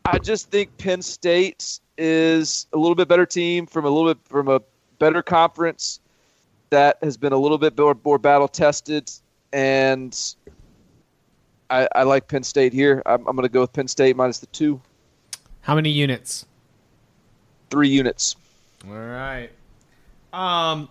[0.05, 4.23] I just think Penn State is a little bit better team from a little bit
[4.25, 4.61] from a
[4.99, 5.99] better conference
[6.69, 9.11] that has been a little bit more, more battle tested,
[9.53, 10.35] and
[11.69, 13.01] I, I, like Penn State here.
[13.05, 14.81] I'm, I'm going to go with Penn State minus the two.
[15.61, 16.45] How many units?
[17.69, 18.35] Three units.
[18.85, 19.49] All right.
[20.33, 20.89] Um,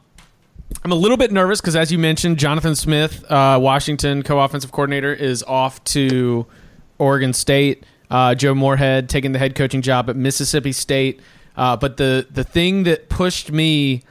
[0.84, 5.12] I'm a little bit nervous because, as you mentioned, Jonathan Smith, uh, Washington co-offensive coordinator,
[5.12, 6.46] is off to
[6.98, 7.84] Oregon State.
[8.10, 11.20] Uh, Joe Moorhead taking the head coaching job at Mississippi State.
[11.56, 14.02] Uh, but the the thing that pushed me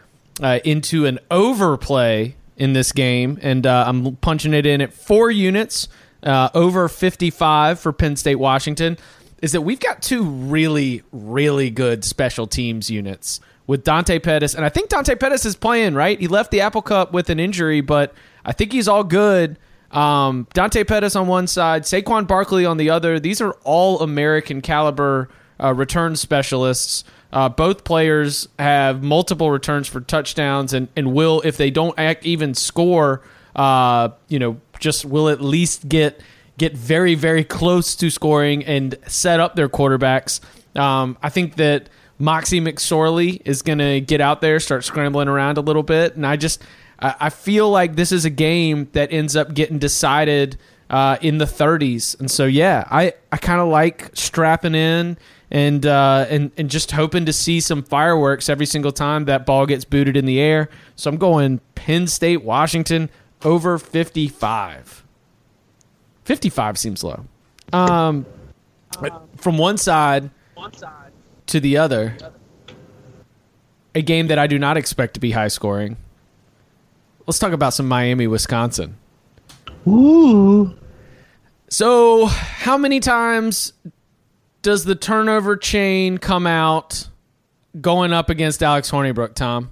[0.42, 5.30] uh, into an overplay in this game, and uh, I'm punching it in at four
[5.30, 5.88] units,
[6.24, 8.98] uh, over 55 for Penn State Washington,
[9.42, 14.64] is that we've got two really really good special teams units with Dante Pettis, and
[14.64, 16.20] I think Dante Pettis is playing right.
[16.20, 18.14] He left the Apple Cup with an injury, but
[18.46, 19.58] I think he's all good.
[19.92, 23.20] Um, Dante Pettis on one side, Saquon Barkley on the other.
[23.20, 25.30] These are all American caliber
[25.62, 27.04] uh, return specialists.
[27.32, 32.26] Uh, both players have multiple returns for touchdowns, and, and will, if they don't act,
[32.26, 33.22] even score,
[33.56, 36.22] uh, you know, just will at least get
[36.58, 40.40] get very, very close to scoring and set up their quarterbacks.
[40.76, 45.58] Um, I think that Moxie McSorley is going to get out there, start scrambling around
[45.58, 46.62] a little bit, and I just
[46.98, 50.58] I feel like this is a game that ends up getting decided
[50.90, 55.18] uh, in the 30s, and so yeah, I I kind of like strapping in
[55.52, 59.66] and uh, and and just hoping to see some fireworks every single time that ball
[59.66, 60.70] gets booted in the air.
[60.96, 63.10] So I'm going Penn State, Washington
[63.44, 65.05] over 55.
[66.26, 67.26] 55 seems low.
[67.72, 68.26] Um,
[69.38, 70.30] from one side
[71.48, 72.18] to the other,
[73.94, 75.98] a game that I do not expect to be high scoring.
[77.26, 78.98] Let's talk about some Miami, Wisconsin.
[79.88, 80.76] Ooh.
[81.70, 83.74] So, how many times
[84.62, 87.08] does the turnover chain come out
[87.82, 89.72] going up against Alex Hornibrook, Tom?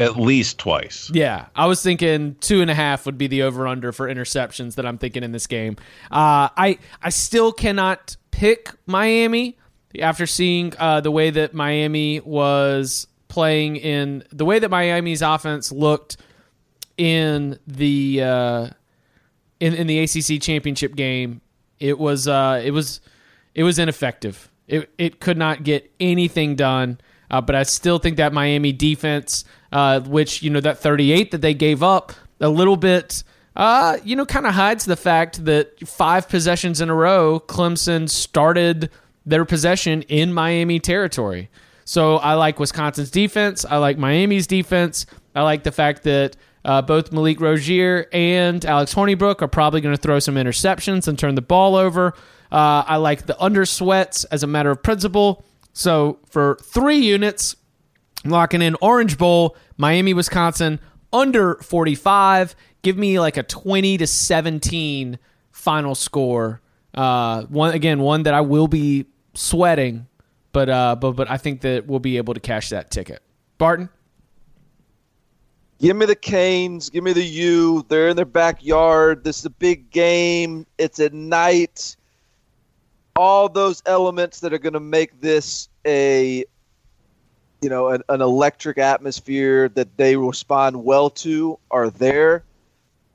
[0.00, 1.10] At least twice.
[1.14, 4.74] Yeah, I was thinking two and a half would be the over under for interceptions
[4.74, 5.76] that I'm thinking in this game.
[6.10, 9.56] Uh, I I still cannot pick Miami
[10.00, 15.70] after seeing uh, the way that Miami was playing in the way that Miami's offense
[15.70, 16.16] looked
[16.96, 18.68] in the uh,
[19.60, 21.40] in in the ACC championship game.
[21.78, 23.00] It was uh, it was
[23.54, 24.50] it was ineffective.
[24.66, 26.98] It it could not get anything done.
[27.30, 29.44] Uh, but I still think that Miami defense,
[29.74, 33.24] uh, which you know that 38 that they gave up, a little bit,
[33.56, 38.08] uh, you know, kind of hides the fact that five possessions in a row, Clemson
[38.08, 38.88] started
[39.26, 41.50] their possession in Miami territory.
[41.84, 43.64] So I like Wisconsin's defense.
[43.64, 45.06] I like Miami's defense.
[45.34, 49.94] I like the fact that uh, both Malik Rosier and Alex Hornibrook are probably going
[49.94, 52.14] to throw some interceptions and turn the ball over.
[52.50, 55.44] Uh, I like the under sweats as a matter of principle.
[55.72, 57.56] So for three units,
[58.24, 60.80] locking in Orange Bowl, Miami, Wisconsin,
[61.12, 62.56] under 45.
[62.82, 65.18] Give me like a 20 to 17
[65.52, 66.60] final score.
[66.94, 70.06] Uh, one again, one that I will be sweating,
[70.52, 73.22] but uh, but but I think that we'll be able to cash that ticket.
[73.58, 73.88] Barton.
[75.80, 76.88] Give me the Canes.
[76.88, 77.84] Give me the U.
[77.88, 79.24] They're in their backyard.
[79.24, 80.66] This is a big game.
[80.78, 81.96] It's at night
[83.16, 86.44] all those elements that are going to make this a
[87.64, 92.44] you know an, an, electric atmosphere that they respond well to are there.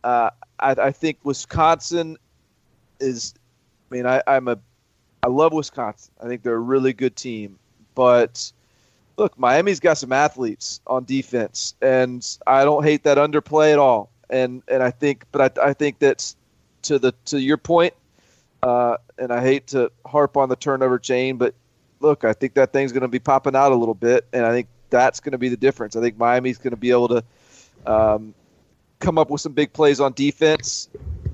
[0.03, 2.17] Uh, I, I, think Wisconsin
[2.99, 3.35] is.
[3.91, 4.57] I mean, I, I'm a.
[5.21, 6.11] I love Wisconsin.
[6.19, 7.59] I think they're a really good team,
[7.93, 8.51] but
[9.17, 14.09] look, Miami's got some athletes on defense, and I don't hate that underplay at all.
[14.31, 16.35] And and I think, but I, I think that's
[16.83, 17.93] to the to your point.
[18.63, 21.53] Uh, and I hate to harp on the turnover chain, but
[21.99, 24.51] look, I think that thing's going to be popping out a little bit, and I
[24.51, 25.95] think that's going to be the difference.
[25.95, 27.23] I think Miami's going to be able to
[27.85, 28.33] um,
[28.99, 30.89] come up with some big plays on defense,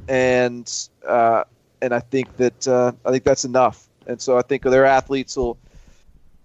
[0.07, 0.71] and
[1.07, 1.43] uh,
[1.81, 3.87] and I think that uh, I think that's enough.
[4.07, 5.57] And so I think their athletes will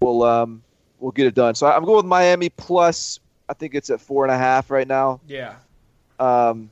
[0.00, 0.62] will um,
[0.98, 1.54] will get it done.
[1.54, 3.20] So I'm going with Miami plus.
[3.48, 5.20] I think it's at four and a half right now.
[5.26, 5.56] Yeah.
[6.20, 6.70] Um,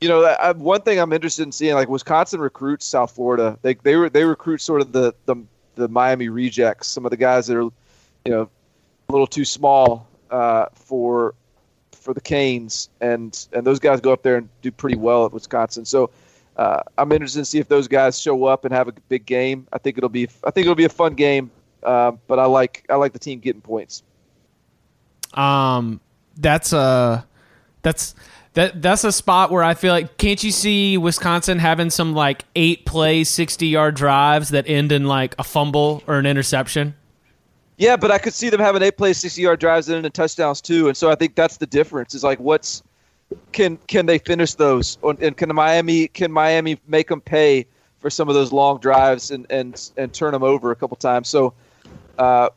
[0.00, 3.58] you know, I, one thing I'm interested in seeing, like Wisconsin recruits South Florida.
[3.62, 5.36] They they they recruit sort of the the,
[5.80, 7.72] the Miami rejects, some of the guys that are, you
[8.26, 8.48] know,
[9.08, 11.34] a little too small uh, for
[11.92, 15.32] for the Canes, and and those guys go up there and do pretty well at
[15.32, 15.84] Wisconsin.
[15.84, 16.10] So.
[16.56, 19.66] Uh, I'm interested to see if those guys show up and have a big game.
[19.72, 21.50] I think it'll be I think it'll be a fun game,
[21.82, 24.02] uh, but I like I like the team getting points.
[25.32, 26.00] Um,
[26.36, 27.22] that's uh
[27.80, 28.14] that's
[28.54, 32.44] that that's a spot where I feel like can't you see Wisconsin having some like
[32.56, 36.94] eight play, sixty yard drives that end in like a fumble or an interception?
[37.76, 40.12] Yeah, but I could see them having eight play, sixty yard drives that end in
[40.12, 42.14] touchdowns too, and so I think that's the difference.
[42.14, 42.82] Is like what's
[43.52, 47.66] can can they finish those, and can Miami can Miami make them pay
[48.00, 51.28] for some of those long drives and and and turn them over a couple times?
[51.28, 51.54] So,
[52.18, 52.50] uh,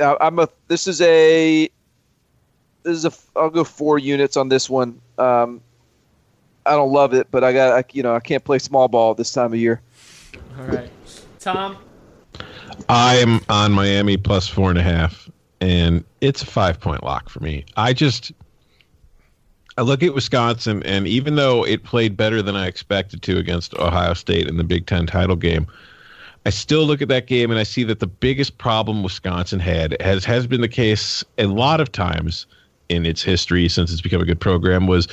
[0.00, 1.70] I'm a this is a
[2.82, 5.00] this is a I'll go four units on this one.
[5.18, 5.60] Um,
[6.64, 9.14] I don't love it, but I got I, you know I can't play small ball
[9.14, 9.80] this time of year.
[10.58, 10.90] All right,
[11.38, 11.78] Tom.
[12.88, 15.30] I'm on Miami plus four and a half,
[15.60, 17.64] and it's a five point lock for me.
[17.76, 18.32] I just
[19.76, 23.74] I look at Wisconsin, and even though it played better than I expected to against
[23.74, 25.66] Ohio State in the Big Ten title game,
[26.44, 30.00] I still look at that game and I see that the biggest problem Wisconsin had
[30.00, 32.46] has has been the case a lot of times
[32.88, 35.08] in its history since it's become a good program was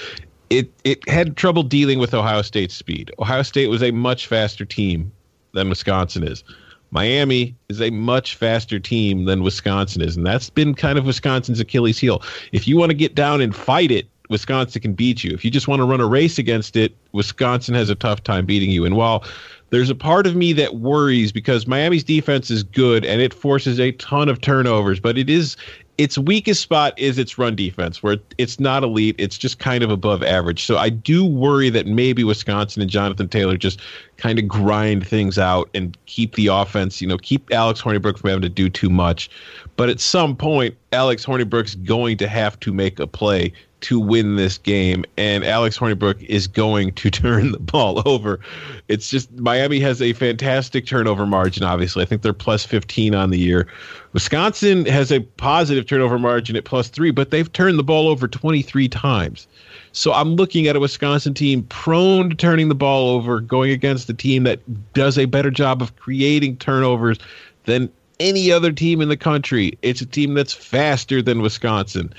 [0.49, 3.11] it it had trouble dealing with Ohio State's speed.
[3.19, 5.11] Ohio State was a much faster team
[5.53, 6.43] than Wisconsin is.
[6.91, 11.59] Miami is a much faster team than Wisconsin is, and that's been kind of Wisconsin's
[11.59, 12.23] Achilles heel.
[12.51, 15.31] If you want to get down and fight it Wisconsin can beat you.
[15.31, 18.45] If you just want to run a race against it, Wisconsin has a tough time
[18.45, 18.85] beating you.
[18.85, 19.23] And while
[19.71, 23.79] there's a part of me that worries because Miami's defense is good and it forces
[23.79, 25.57] a ton of turnovers, but it is
[25.99, 29.15] its weakest spot is its run defense, where it's not elite.
[29.17, 30.63] It's just kind of above average.
[30.63, 33.81] So I do worry that maybe Wisconsin and Jonathan Taylor just
[34.15, 38.29] kind of grind things out and keep the offense, you know, keep Alex Hornibrook from
[38.29, 39.29] having to do too much.
[39.75, 44.35] But at some point, Alex Hornibrook's going to have to make a play to win
[44.35, 48.39] this game, and Alex Hornibrook is going to turn the ball over.
[48.87, 51.63] It's just Miami has a fantastic turnover margin.
[51.63, 53.67] Obviously, I think they're plus 15 on the year.
[54.13, 58.27] Wisconsin has a positive turnover margin at plus three, but they've turned the ball over
[58.27, 59.47] 23 times.
[59.91, 64.09] So I'm looking at a Wisconsin team prone to turning the ball over, going against
[64.09, 64.59] a team that
[64.93, 67.17] does a better job of creating turnovers
[67.65, 69.77] than any other team in the country.
[69.81, 72.13] It's a team that's faster than Wisconsin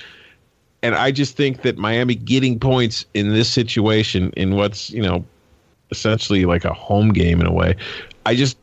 [0.83, 5.24] and I just think that Miami getting points in this situation, in what's you know,
[5.91, 7.76] essentially like a home game in a way,
[8.26, 8.57] I just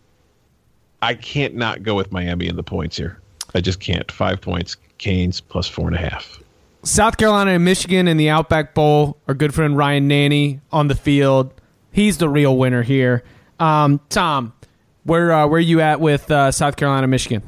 [1.02, 3.20] I can't not go with Miami in the points here.
[3.54, 4.12] I just can't.
[4.12, 6.42] Five points, Canes plus four and a half.
[6.84, 9.18] South Carolina and Michigan in the Outback Bowl.
[9.28, 11.54] Our good friend Ryan Nanni on the field.
[11.92, 13.24] He's the real winner here.
[13.60, 14.54] Um, Tom,
[15.04, 17.44] where uh, where are you at with uh, South Carolina, Michigan?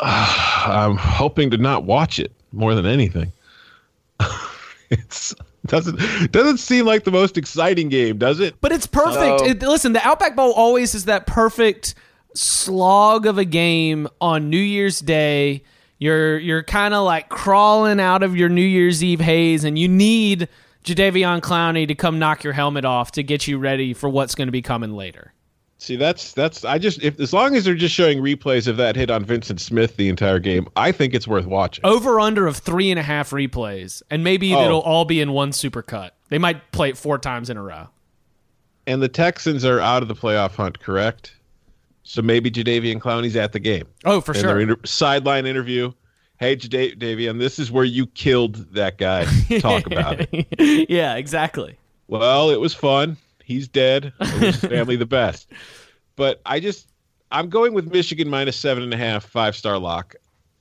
[0.00, 3.32] Uh, I'm hoping to not watch it more than anything.
[4.90, 5.34] It's
[5.66, 8.54] doesn't doesn't seem like the most exciting game, does it?
[8.60, 9.42] But it's perfect.
[9.42, 11.94] It, listen, the Outback Bowl always is that perfect
[12.34, 15.62] slog of a game on New Year's Day.
[15.98, 19.88] You're you're kind of like crawling out of your New Year's Eve haze, and you
[19.88, 20.48] need
[20.84, 24.48] Jadeveon Clowney to come knock your helmet off to get you ready for what's going
[24.48, 25.32] to be coming later.
[25.78, 28.96] See, that's that's I just if as long as they're just showing replays of that
[28.96, 31.84] hit on Vincent Smith the entire game, I think it's worth watching.
[31.84, 34.64] Over under of three and a half replays, and maybe oh.
[34.64, 36.14] it'll all be in one super cut.
[36.30, 37.88] They might play it four times in a row.
[38.86, 41.34] And the Texans are out of the playoff hunt, correct?
[42.04, 43.86] So maybe Jadeveon Clowney's at the game.
[44.04, 44.60] Oh, for sure.
[44.60, 45.92] Inter- sideline interview.
[46.38, 49.24] Hey, Jadeveon, this is where you killed that guy.
[49.58, 50.46] Talk about it.
[50.90, 51.78] yeah, exactly.
[52.08, 53.16] Well, it was fun
[53.46, 54.12] He's dead.
[54.20, 55.52] his family the best.
[56.16, 56.88] But I just
[57.30, 60.16] I'm going with Michigan minus seven and a half, five star lock.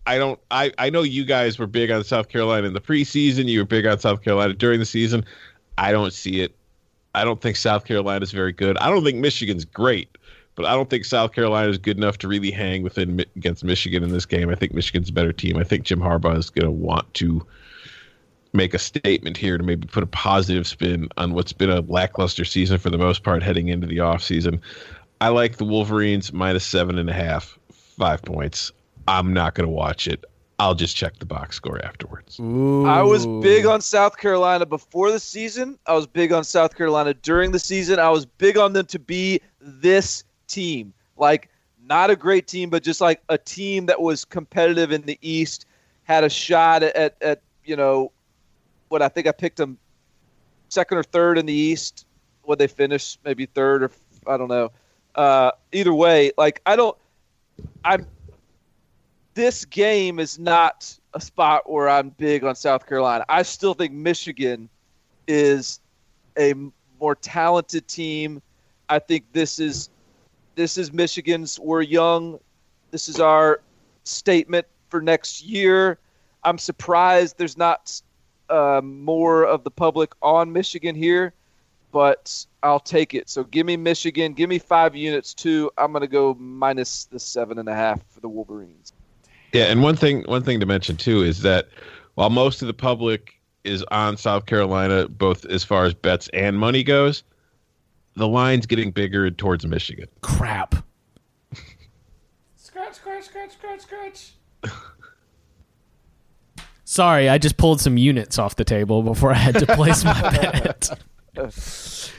[0.06, 3.46] I don't I, I know you guys were big on South Carolina in the preseason.
[3.46, 5.26] You were big on South Carolina during the season.
[5.80, 6.56] I don't see it.
[7.16, 8.78] I don't think South Carolina is very good.
[8.78, 10.16] I don't think Michigan's great,
[10.54, 14.04] but I don't think South Carolina is good enough to really hang within against Michigan
[14.04, 14.52] in this game.
[14.52, 15.58] I think Michigan's a better team.
[15.58, 17.48] I think Jim Harbaugh is going to want to
[18.56, 22.46] make a statement here to maybe put a positive spin on what's been a lackluster
[22.46, 24.60] season for the most part heading into the offseason.
[25.22, 28.72] I like the Wolverines minus seven and a half, five points.
[29.08, 30.26] I'm not going to watch it.
[30.58, 32.40] I'll just check the box score afterwards.
[32.40, 32.86] Ooh.
[32.86, 35.78] I was big on South Carolina before the season.
[35.86, 38.00] I was big on South Carolina during the season.
[38.00, 40.94] I was big on them to be this team.
[41.18, 41.50] Like,
[41.88, 45.66] not a great team, but just like a team that was competitive in the East,
[46.04, 48.12] had a shot at, at, at you know,
[48.96, 49.78] what I think I picked them
[50.70, 52.06] second or third in the East.
[52.46, 53.92] Would they finish maybe third or
[54.26, 54.72] I don't know.
[55.14, 56.98] Uh, either way, like I don't,
[57.84, 58.08] I'm.
[59.34, 63.26] This game is not a spot where I'm big on South Carolina.
[63.28, 64.70] I still think Michigan
[65.28, 65.82] is
[66.40, 66.54] a
[66.98, 68.42] more talented team.
[68.88, 69.90] I think this is
[70.56, 71.60] this is Michigan's.
[71.60, 72.40] We're young.
[72.92, 73.60] This is our
[74.06, 76.00] statement for next year.
[76.46, 78.02] I'm surprised there's not
[78.50, 81.34] uh, more of the public on Michigan here,
[81.92, 83.30] but I'll take it.
[83.30, 84.34] So give me Michigan.
[84.34, 85.72] Give me five units too.
[85.78, 88.94] I'm going to go minus the seven and a half for the Wolverines.
[89.54, 91.70] Yeah, and one thing one thing to mention too is that
[92.16, 96.60] while most of the public is on South Carolina, both as far as bets and
[96.60, 97.24] money goes,
[98.16, 100.08] the line's getting bigger towards Michigan.
[100.22, 100.76] Crap.
[102.58, 104.34] scratch, scratch, scratch, scratch, scratch.
[106.86, 110.22] Sorry, I just pulled some units off the table before I had to place my
[110.32, 110.90] bet.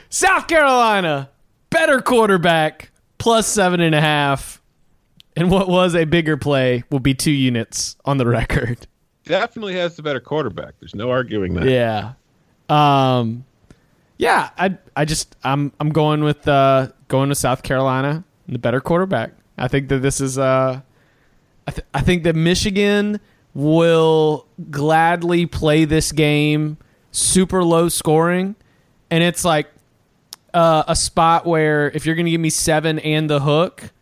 [0.08, 1.30] South Carolina,
[1.70, 4.60] better quarterback, plus seven and a half.
[5.36, 8.86] And what was a bigger play will be two units on the record.
[9.24, 10.74] Definitely has the better quarterback.
[10.80, 11.68] There's no arguing that.
[11.68, 12.12] Yeah.
[12.68, 13.44] Um
[14.18, 18.80] yeah, I I just I'm I'm going with uh going with South Carolina, the better
[18.80, 19.32] quarterback.
[19.58, 20.80] I think that this is uh
[21.66, 23.20] I, th- I think that Michigan
[23.56, 26.76] will gladly play this game
[27.10, 28.54] super low scoring.
[29.10, 29.66] And it's like
[30.52, 33.92] uh, a spot where if you're going to give me seven and the hook,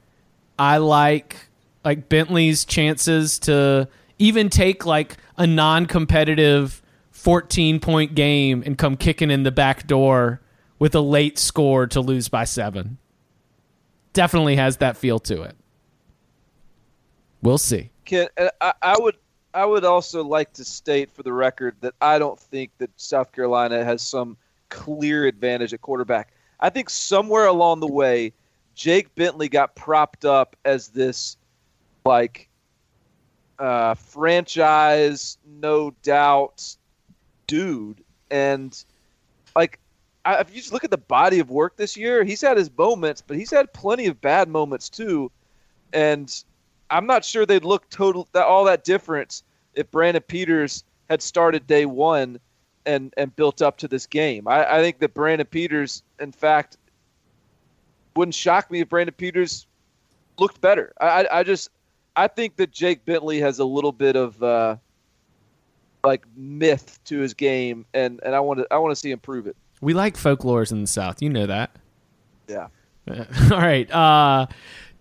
[0.58, 1.36] I like
[1.84, 3.86] like Bentley's chances to
[4.18, 6.82] even take like a non-competitive
[7.12, 10.40] 14 point game and come kicking in the back door
[10.80, 12.98] with a late score to lose by seven.
[14.14, 15.54] Definitely has that feel to it.
[17.40, 17.90] We'll see.
[18.04, 18.26] Can,
[18.60, 19.16] I, I would
[19.54, 23.30] I would also like to state for the record that I don't think that South
[23.30, 24.36] Carolina has some
[24.68, 26.32] clear advantage at quarterback.
[26.58, 28.32] I think somewhere along the way,
[28.74, 31.36] Jake Bentley got propped up as this
[32.04, 32.48] like
[33.60, 36.76] uh, franchise, no doubt,
[37.46, 38.02] dude,
[38.32, 38.84] and
[39.54, 39.78] like
[40.24, 42.70] I, if you just look at the body of work this year, he's had his
[42.76, 45.30] moments, but he's had plenty of bad moments too,
[45.92, 46.44] and
[46.90, 49.42] I'm not sure they'd look total that all that different
[49.74, 52.38] if Brandon Peters had started day one
[52.86, 54.46] and and built up to this game.
[54.46, 56.76] I, I think that Brandon Peters, in fact,
[58.16, 59.66] wouldn't shock me if Brandon Peters
[60.38, 60.92] looked better.
[61.00, 61.70] I, I, I just
[62.16, 64.76] I think that Jake Bentley has a little bit of uh,
[66.04, 69.18] like myth to his game, and, and I want to I want to see him
[69.18, 69.56] prove it.
[69.80, 71.20] We like folklores in the South.
[71.20, 71.76] You know that.
[72.48, 72.68] Yeah.
[73.50, 73.90] All right.
[73.90, 74.46] Uh,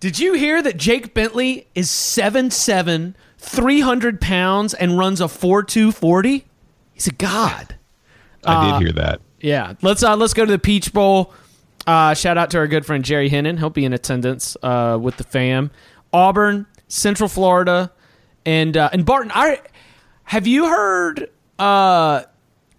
[0.03, 6.43] did you hear that Jake Bentley is 7'7", 300 pounds, and runs a 4.240?
[6.93, 7.77] He's a god.
[8.45, 9.21] I Uh, did hear that.
[9.39, 9.75] Yeah.
[9.81, 11.33] Let's uh, let's go to the Peach Bowl.
[11.87, 13.57] Uh, shout out to our good friend Jerry Hennon.
[13.59, 15.71] He'll be in attendance uh, with the fam.
[16.11, 17.89] Auburn, Central Florida,
[18.45, 19.31] and uh, and Barton.
[19.33, 19.61] I
[20.25, 21.29] have you heard?
[21.57, 22.23] Uh,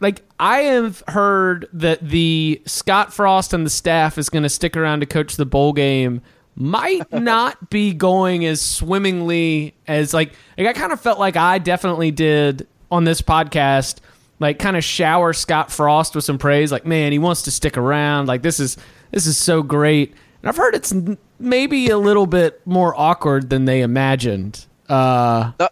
[0.00, 4.76] like I have heard that the Scott Frost and the staff is going to stick
[4.76, 6.20] around to coach the bowl game.
[6.56, 11.58] Might not be going as swimmingly as like like I kind of felt like I
[11.58, 13.98] definitely did on this podcast
[14.40, 16.70] like kind of shower Scott Frost with some praise.
[16.70, 18.26] Like, man, he wants to stick around.
[18.26, 18.76] Like, this is
[19.10, 20.10] this is so great.
[20.42, 24.66] And I've heard it's n- maybe a little bit more awkward than they imagined.
[24.88, 25.68] Uh, No.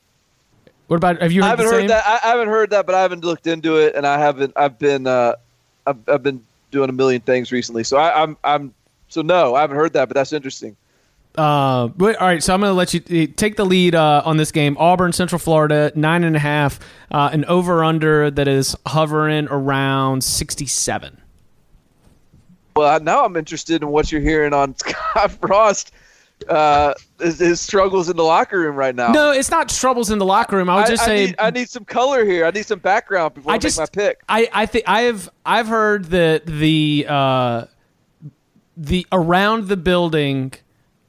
[0.87, 1.21] what about?
[1.21, 2.05] Have you I haven't heard that.
[2.07, 4.53] I, I haven't heard that, but I haven't looked into it, and I haven't.
[4.57, 5.07] I've been.
[5.07, 5.35] Uh,
[5.87, 8.37] I've, I've been doing a million things recently, so I, I'm.
[8.43, 8.75] I'm.
[9.13, 10.75] So no, I haven't heard that, but that's interesting.
[11.37, 14.23] Uh, but, all right, so I'm going to let you uh, take the lead uh,
[14.25, 14.77] on this game.
[14.79, 20.25] Auburn, Central Florida, nine and a half, uh, an over under that is hovering around
[20.25, 21.21] 67.
[22.75, 25.93] Well, now I'm interested in what you're hearing on Scott Frost.
[26.49, 29.13] Uh, his, his struggles in the locker room right now.
[29.13, 30.69] No, it's not troubles in the locker room.
[30.69, 32.47] I would I, just I say need, I need some color here.
[32.47, 34.23] I need some background before I, I just make my pick.
[34.29, 37.67] I I think I have I've heard that the uh,
[38.77, 40.55] the around the building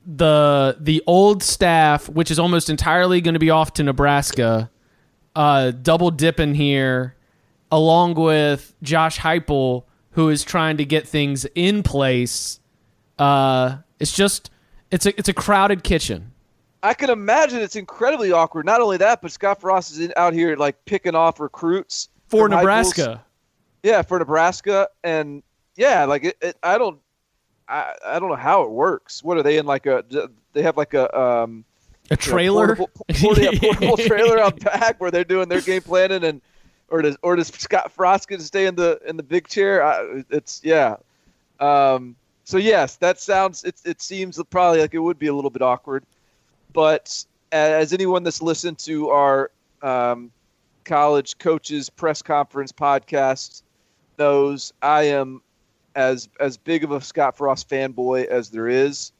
[0.05, 4.69] the the old staff, which is almost entirely going to be off to Nebraska,
[5.35, 7.15] uh, double dipping here,
[7.71, 12.59] along with Josh Heupel, who is trying to get things in place.
[13.17, 14.49] Uh, it's just
[14.91, 16.31] it's a it's a crowded kitchen.
[16.83, 18.65] I can imagine it's incredibly awkward.
[18.65, 22.49] Not only that, but Scott Frost is in, out here like picking off recruits For.
[22.49, 23.23] Nebraska,
[23.83, 25.43] Yeah, for Nebraska, and
[25.77, 26.99] yeah, like it, it, I don't,
[27.73, 29.23] I, I don't know how it works.
[29.23, 30.03] What are they in like a?
[30.53, 31.65] They have like a um,
[32.11, 35.81] a you know, trailer, portable, portable, portable trailer out back where they're doing their game
[35.81, 36.41] planning, and
[36.89, 39.83] or does or does Scott Frost get to stay in the in the big chair?
[39.83, 40.97] I, it's yeah.
[41.59, 43.63] Um, so yes, that sounds.
[43.63, 46.05] It it seems probably like it would be a little bit awkward,
[46.73, 49.49] but as anyone that's listened to our
[49.81, 50.31] um,
[50.85, 53.63] college coaches press conference podcast
[54.19, 55.41] knows, I am
[55.95, 59.11] as as big of a Scott Frost fanboy as there is,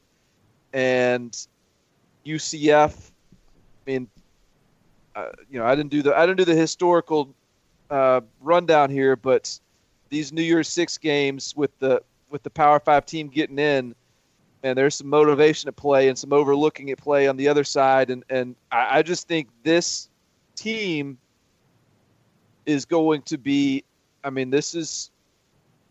[0.72, 1.46] and
[2.26, 3.10] UCF.
[3.86, 4.08] I mean,
[5.14, 7.34] uh, you know, I didn't do the I didn't do the historical
[7.90, 9.58] uh, rundown here, but
[10.08, 13.94] these New Year's Six games with the with the Power Five team getting in,
[14.62, 18.10] and there's some motivation at play and some overlooking at play on the other side,
[18.10, 20.08] and and I, I just think this
[20.56, 21.18] team
[22.66, 23.84] is going to be.
[24.24, 25.10] I mean, this is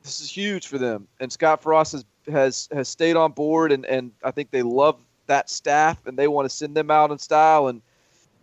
[0.04, 3.86] this is huge for them, and Scott Frost has has has stayed on board, and
[3.86, 7.18] and I think they love that staff, and they want to send them out in
[7.18, 7.82] style, and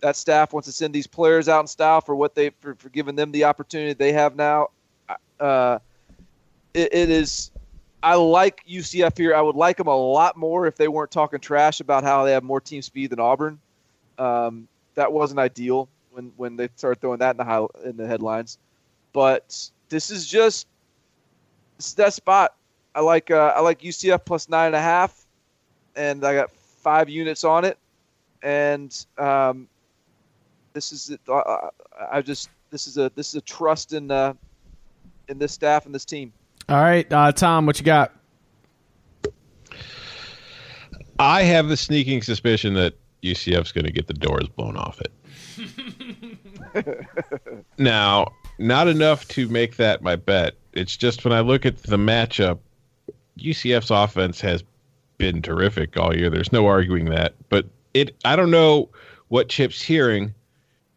[0.00, 2.88] that staff wants to send these players out in style for what they for, for
[2.88, 4.68] giving them the opportunity they have now.
[5.38, 5.78] Uh,
[6.74, 7.50] it, it is.
[8.02, 9.34] I like UCF here.
[9.34, 12.32] I would like them a lot more if they weren't talking trash about how they
[12.32, 13.58] have more team speed than Auburn.
[14.18, 18.06] Um, that wasn't ideal when when they started throwing that in the high, in the
[18.06, 18.58] headlines.
[19.12, 20.66] But this is just
[21.81, 22.57] this is that spot.
[22.95, 25.24] I like uh, I like UCF plus nine and a half,
[25.97, 27.78] and I got five units on it.
[28.43, 29.66] And um,
[30.74, 31.20] this is it.
[31.26, 31.70] Uh,
[32.12, 34.35] I just this is a this is a trust in uh,
[35.28, 36.35] in this staff and this team.
[36.68, 38.12] All right, uh, Tom, what you got?
[41.18, 45.12] I have the sneaking suspicion that UCF's going to get the doors blown off it.
[47.78, 48.26] now,
[48.59, 50.57] not enough to make that my bet.
[50.72, 52.58] It's just when I look at the matchup,
[53.38, 54.62] UCF's offense has
[55.18, 56.30] been terrific all year.
[56.30, 57.34] There's no arguing that.
[57.48, 58.88] But it I don't know
[59.28, 60.34] what Chip's hearing,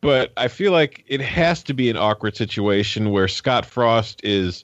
[0.02, 4.64] but I feel like it has to be an awkward situation where Scott Frost is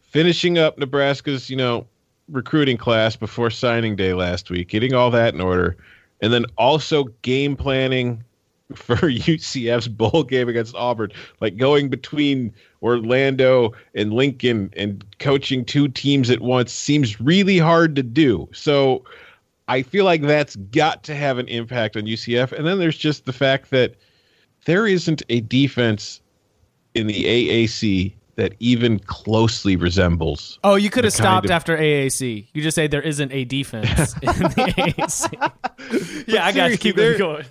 [0.00, 1.86] finishing up Nebraska's, you know,
[2.28, 5.76] recruiting class before signing day last week, getting all that in order,
[6.20, 8.22] and then also game planning
[8.74, 11.10] for UCF's bowl game against Auburn,
[11.40, 17.96] like going between Orlando and Lincoln and coaching two teams at once seems really hard
[17.96, 18.48] to do.
[18.52, 19.04] So
[19.68, 22.52] I feel like that's got to have an impact on UCF.
[22.52, 23.96] And then there's just the fact that
[24.64, 26.20] there isn't a defense
[26.94, 30.58] in the AAC that even closely resembles.
[30.64, 32.46] Oh, you could have stopped of- after AAC.
[32.54, 36.24] You just say there isn't a defense in the AAC.
[36.26, 37.44] yeah, I got to keep going.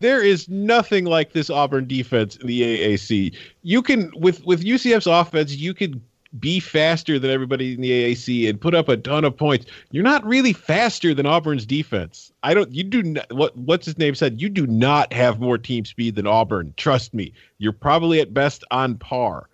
[0.00, 3.34] There is nothing like this Auburn defense in the AAC.
[3.62, 6.00] You can with with UCF's offense, you could
[6.38, 9.66] be faster than everybody in the AAC and put up a ton of points.
[9.90, 12.32] You're not really faster than Auburn's defense.
[12.42, 12.72] I don't.
[12.72, 14.40] You do not, what what's his name said.
[14.40, 16.72] You do not have more team speed than Auburn.
[16.76, 17.32] Trust me.
[17.58, 19.49] You're probably at best on par.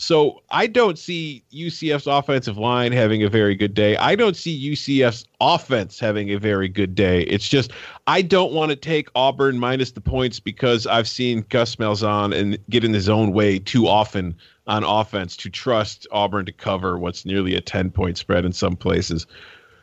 [0.00, 3.98] So I don't see UCF's offensive line having a very good day.
[3.98, 7.24] I don't see UCF's offense having a very good day.
[7.24, 7.70] It's just
[8.06, 12.56] I don't want to take Auburn minus the points because I've seen Gus Malzahn and
[12.70, 14.34] get in his own way too often
[14.66, 18.76] on offense to trust Auburn to cover what's nearly a 10 point spread in some
[18.76, 19.26] places.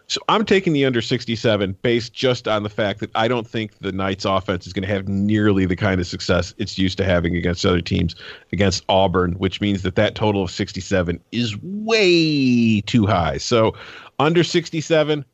[0.10, 3.78] So I'm taking the under 67 based just on the fact that I don't think
[3.80, 7.04] the Knights offense is going to have nearly the kind of success it's used to
[7.04, 8.16] having against other teams
[8.54, 13.38] against Auburn, which means that that total of 67 is way too high.
[13.38, 13.74] So
[14.18, 15.26] under 67,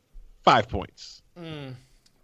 [0.42, 1.22] 5 points.
[1.38, 1.74] Mm.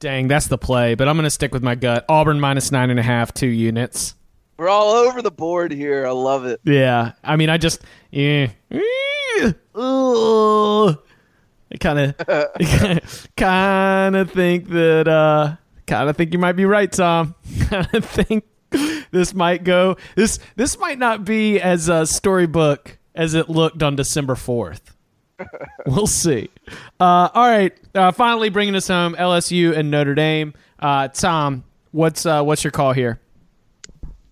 [0.01, 0.97] Dang, that's the play.
[0.97, 2.05] But I'm going to stick with my gut.
[2.09, 4.17] Auburn minus nine and a half, two units.
[4.57, 6.07] We're all over the board here.
[6.07, 6.61] I love it.
[6.65, 8.49] Yeah, I mean, I just yeah.
[9.75, 10.99] Ugh.
[11.73, 12.17] I kind of,
[13.37, 15.57] kind of think that, uh,
[15.87, 17.35] kind of think you might be right, Tom.
[17.69, 18.45] Kind of think
[19.11, 19.97] this might go.
[20.17, 24.97] This this might not be as a storybook as it looked on December fourth.
[25.87, 26.51] we'll see.
[26.99, 30.55] Uh, all right, uh, finally bringing us home, LSU and Notre Dame.
[30.79, 33.21] Uh, Tom, what's uh, what's your call here?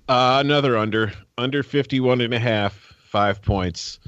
[0.09, 2.75] Uh, another under under 51 and a half,
[3.05, 4.01] five points.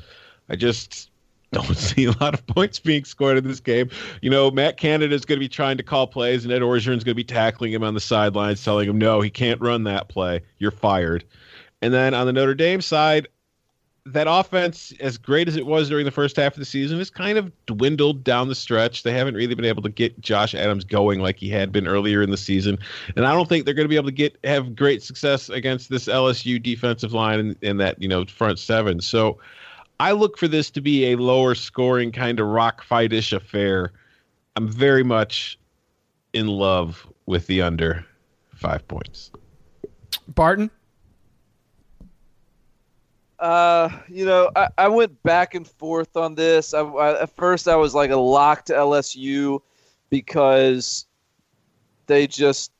[0.48, 1.09] I just
[1.52, 3.90] don't see a lot of points being scored in this game.
[4.22, 7.04] You know, Matt Canada is going to be trying to call plays, and Ed Orgeron's
[7.04, 10.08] going to be tackling him on the sidelines, telling him, no, he can't run that
[10.08, 10.40] play.
[10.58, 11.24] You're fired.
[11.82, 13.28] And then on the Notre Dame side,
[14.06, 17.10] that offense, as great as it was during the first half of the season, has
[17.10, 19.02] kind of dwindled down the stretch.
[19.02, 22.22] They haven't really been able to get Josh Adams going like he had been earlier
[22.22, 22.78] in the season,
[23.14, 25.90] and I don't think they're going to be able to get have great success against
[25.90, 29.00] this LSU defensive line in, in that you know front seven.
[29.00, 29.38] So
[30.00, 33.92] I look for this to be a lower scoring kind of rock fight-ish affair.
[34.56, 35.58] I'm very much
[36.32, 38.06] in love with the under
[38.54, 39.30] five points.
[40.26, 40.70] Barton.
[43.38, 46.72] Uh, you know, I, I went back and forth on this.
[46.72, 49.60] I, I, at first, I was like a lock to LSU
[50.08, 51.04] because
[52.06, 52.72] they just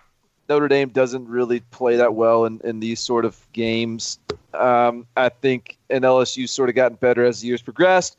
[0.49, 4.19] Notre Dame doesn't really play that well in, in these sort of games.
[4.55, 8.17] Um, I think and LSU sort of gotten better as the years progressed.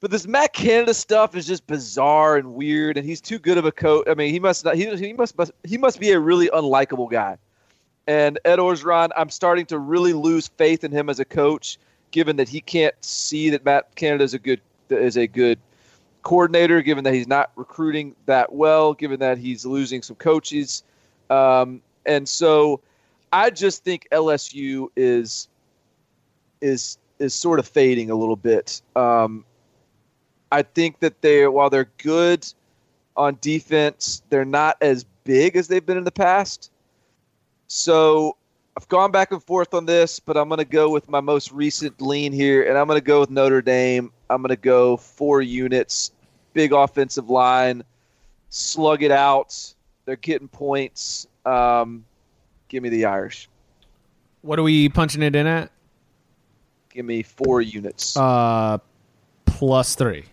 [0.00, 3.64] But this Matt Canada stuff is just bizarre and weird, and he's too good of
[3.64, 4.06] a coach.
[4.08, 4.76] I mean, he must not.
[4.76, 7.36] He, he must, must he must be a really unlikable guy.
[8.06, 11.78] And Ed Orgeron, I'm starting to really lose faith in him as a coach,
[12.10, 15.58] given that he can't see that Matt Canada is a good is a good
[16.22, 20.84] coordinator, given that he's not recruiting that well, given that he's losing some coaches,
[21.28, 22.80] um, and so
[23.32, 25.48] I just think LSU is
[26.60, 28.80] is is sort of fading a little bit.
[28.96, 29.44] Um,
[30.50, 32.46] I think that they while they're good
[33.16, 36.70] on defense, they're not as big as they've been in the past.
[37.66, 38.36] So
[38.76, 41.52] I've gone back and forth on this, but I'm going to go with my most
[41.52, 44.12] recent lean here, and I'm going to go with Notre Dame.
[44.30, 46.12] I'm going to go four units,
[46.54, 47.82] big offensive line,
[48.50, 49.74] slug it out.
[50.04, 51.26] They're getting points.
[51.44, 52.04] Um,
[52.68, 53.48] give me the Irish.
[54.42, 55.70] What are we punching it in at?
[56.90, 58.78] Give me four units Uh,
[59.46, 60.24] plus three.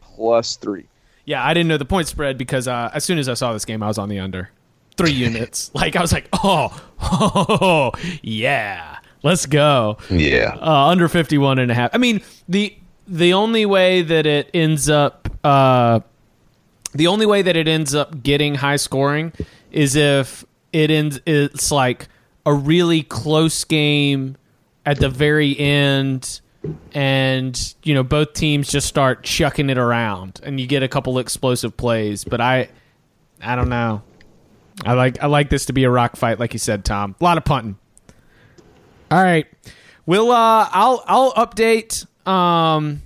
[0.00, 0.86] plus three.
[1.24, 3.64] Yeah, I didn't know the point spread because uh, as soon as I saw this
[3.64, 4.50] game, I was on the under.
[4.96, 5.70] Three units.
[5.74, 7.92] Like, I was like, oh, oh,
[8.22, 9.98] yeah, let's go.
[10.10, 10.56] Yeah.
[10.60, 11.90] Uh, under 51 and a half.
[11.94, 12.76] I mean, the
[13.08, 16.00] the only way that it ends up uh,
[16.94, 19.32] the only way that it ends up getting high scoring
[19.72, 22.08] is if it ends it's like
[22.46, 24.36] a really close game
[24.84, 26.40] at the very end
[26.92, 31.18] and you know both teams just start chucking it around and you get a couple
[31.18, 32.68] explosive plays but i
[33.40, 34.02] i don't know.
[34.84, 37.14] I like i like this to be a rock fight like you said tom.
[37.20, 37.76] A lot of punting.
[39.10, 39.46] All right.
[40.06, 43.02] We'll uh i'll i'll update um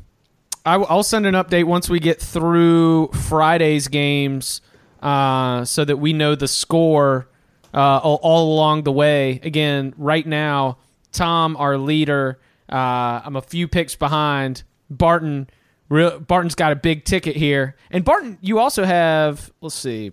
[0.65, 4.61] I, i'll send an update once we get through friday's games
[5.03, 7.29] uh so that we know the score
[7.77, 10.79] uh all, all along the way again right now
[11.13, 14.65] tom our leader uh, I'm a few picks behind.
[14.91, 15.49] Barton,
[15.89, 19.53] real, Barton's got a big ticket here, and Barton, you also have.
[19.61, 20.13] Let's see,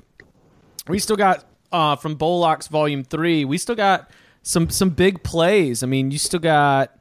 [0.87, 3.45] we still got uh, from Bollox Volume Three.
[3.45, 4.09] We still got
[4.43, 5.83] some some big plays.
[5.83, 6.97] I mean, you still got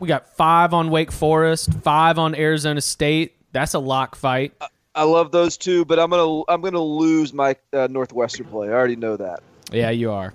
[0.00, 3.36] we got five on Wake Forest, five on Arizona State.
[3.52, 4.52] That's a lock fight.
[4.94, 8.68] I love those two, but I'm gonna I'm gonna lose my uh, Northwestern play.
[8.68, 9.42] I already know that.
[9.72, 10.34] Yeah, you are.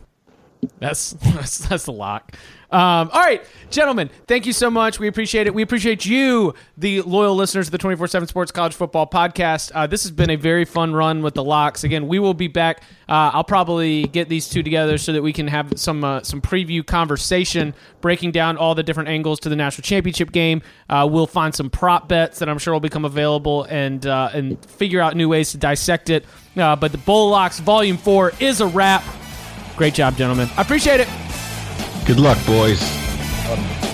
[0.79, 2.35] That's that's that's the lock.
[2.71, 4.99] Um, all right, gentlemen, thank you so much.
[4.99, 5.53] We appreciate it.
[5.53, 9.71] We appreciate you, the loyal listeners of the 24 7 Sports College Football Podcast.
[9.75, 11.83] Uh, this has been a very fun run with the locks.
[11.83, 12.81] Again, we will be back.
[13.07, 16.41] Uh, I'll probably get these two together so that we can have some uh, some
[16.41, 20.63] preview conversation, breaking down all the different angles to the national championship game.
[20.89, 24.65] Uh, we'll find some prop bets that I'm sure will become available and uh, and
[24.65, 26.25] figure out new ways to dissect it.
[26.57, 29.03] Uh, but the Bull Locks Volume 4 is a wrap.
[29.75, 30.49] Great job, gentlemen.
[30.57, 31.07] I appreciate it.
[32.05, 32.81] Good luck, boys.
[33.49, 33.92] Um,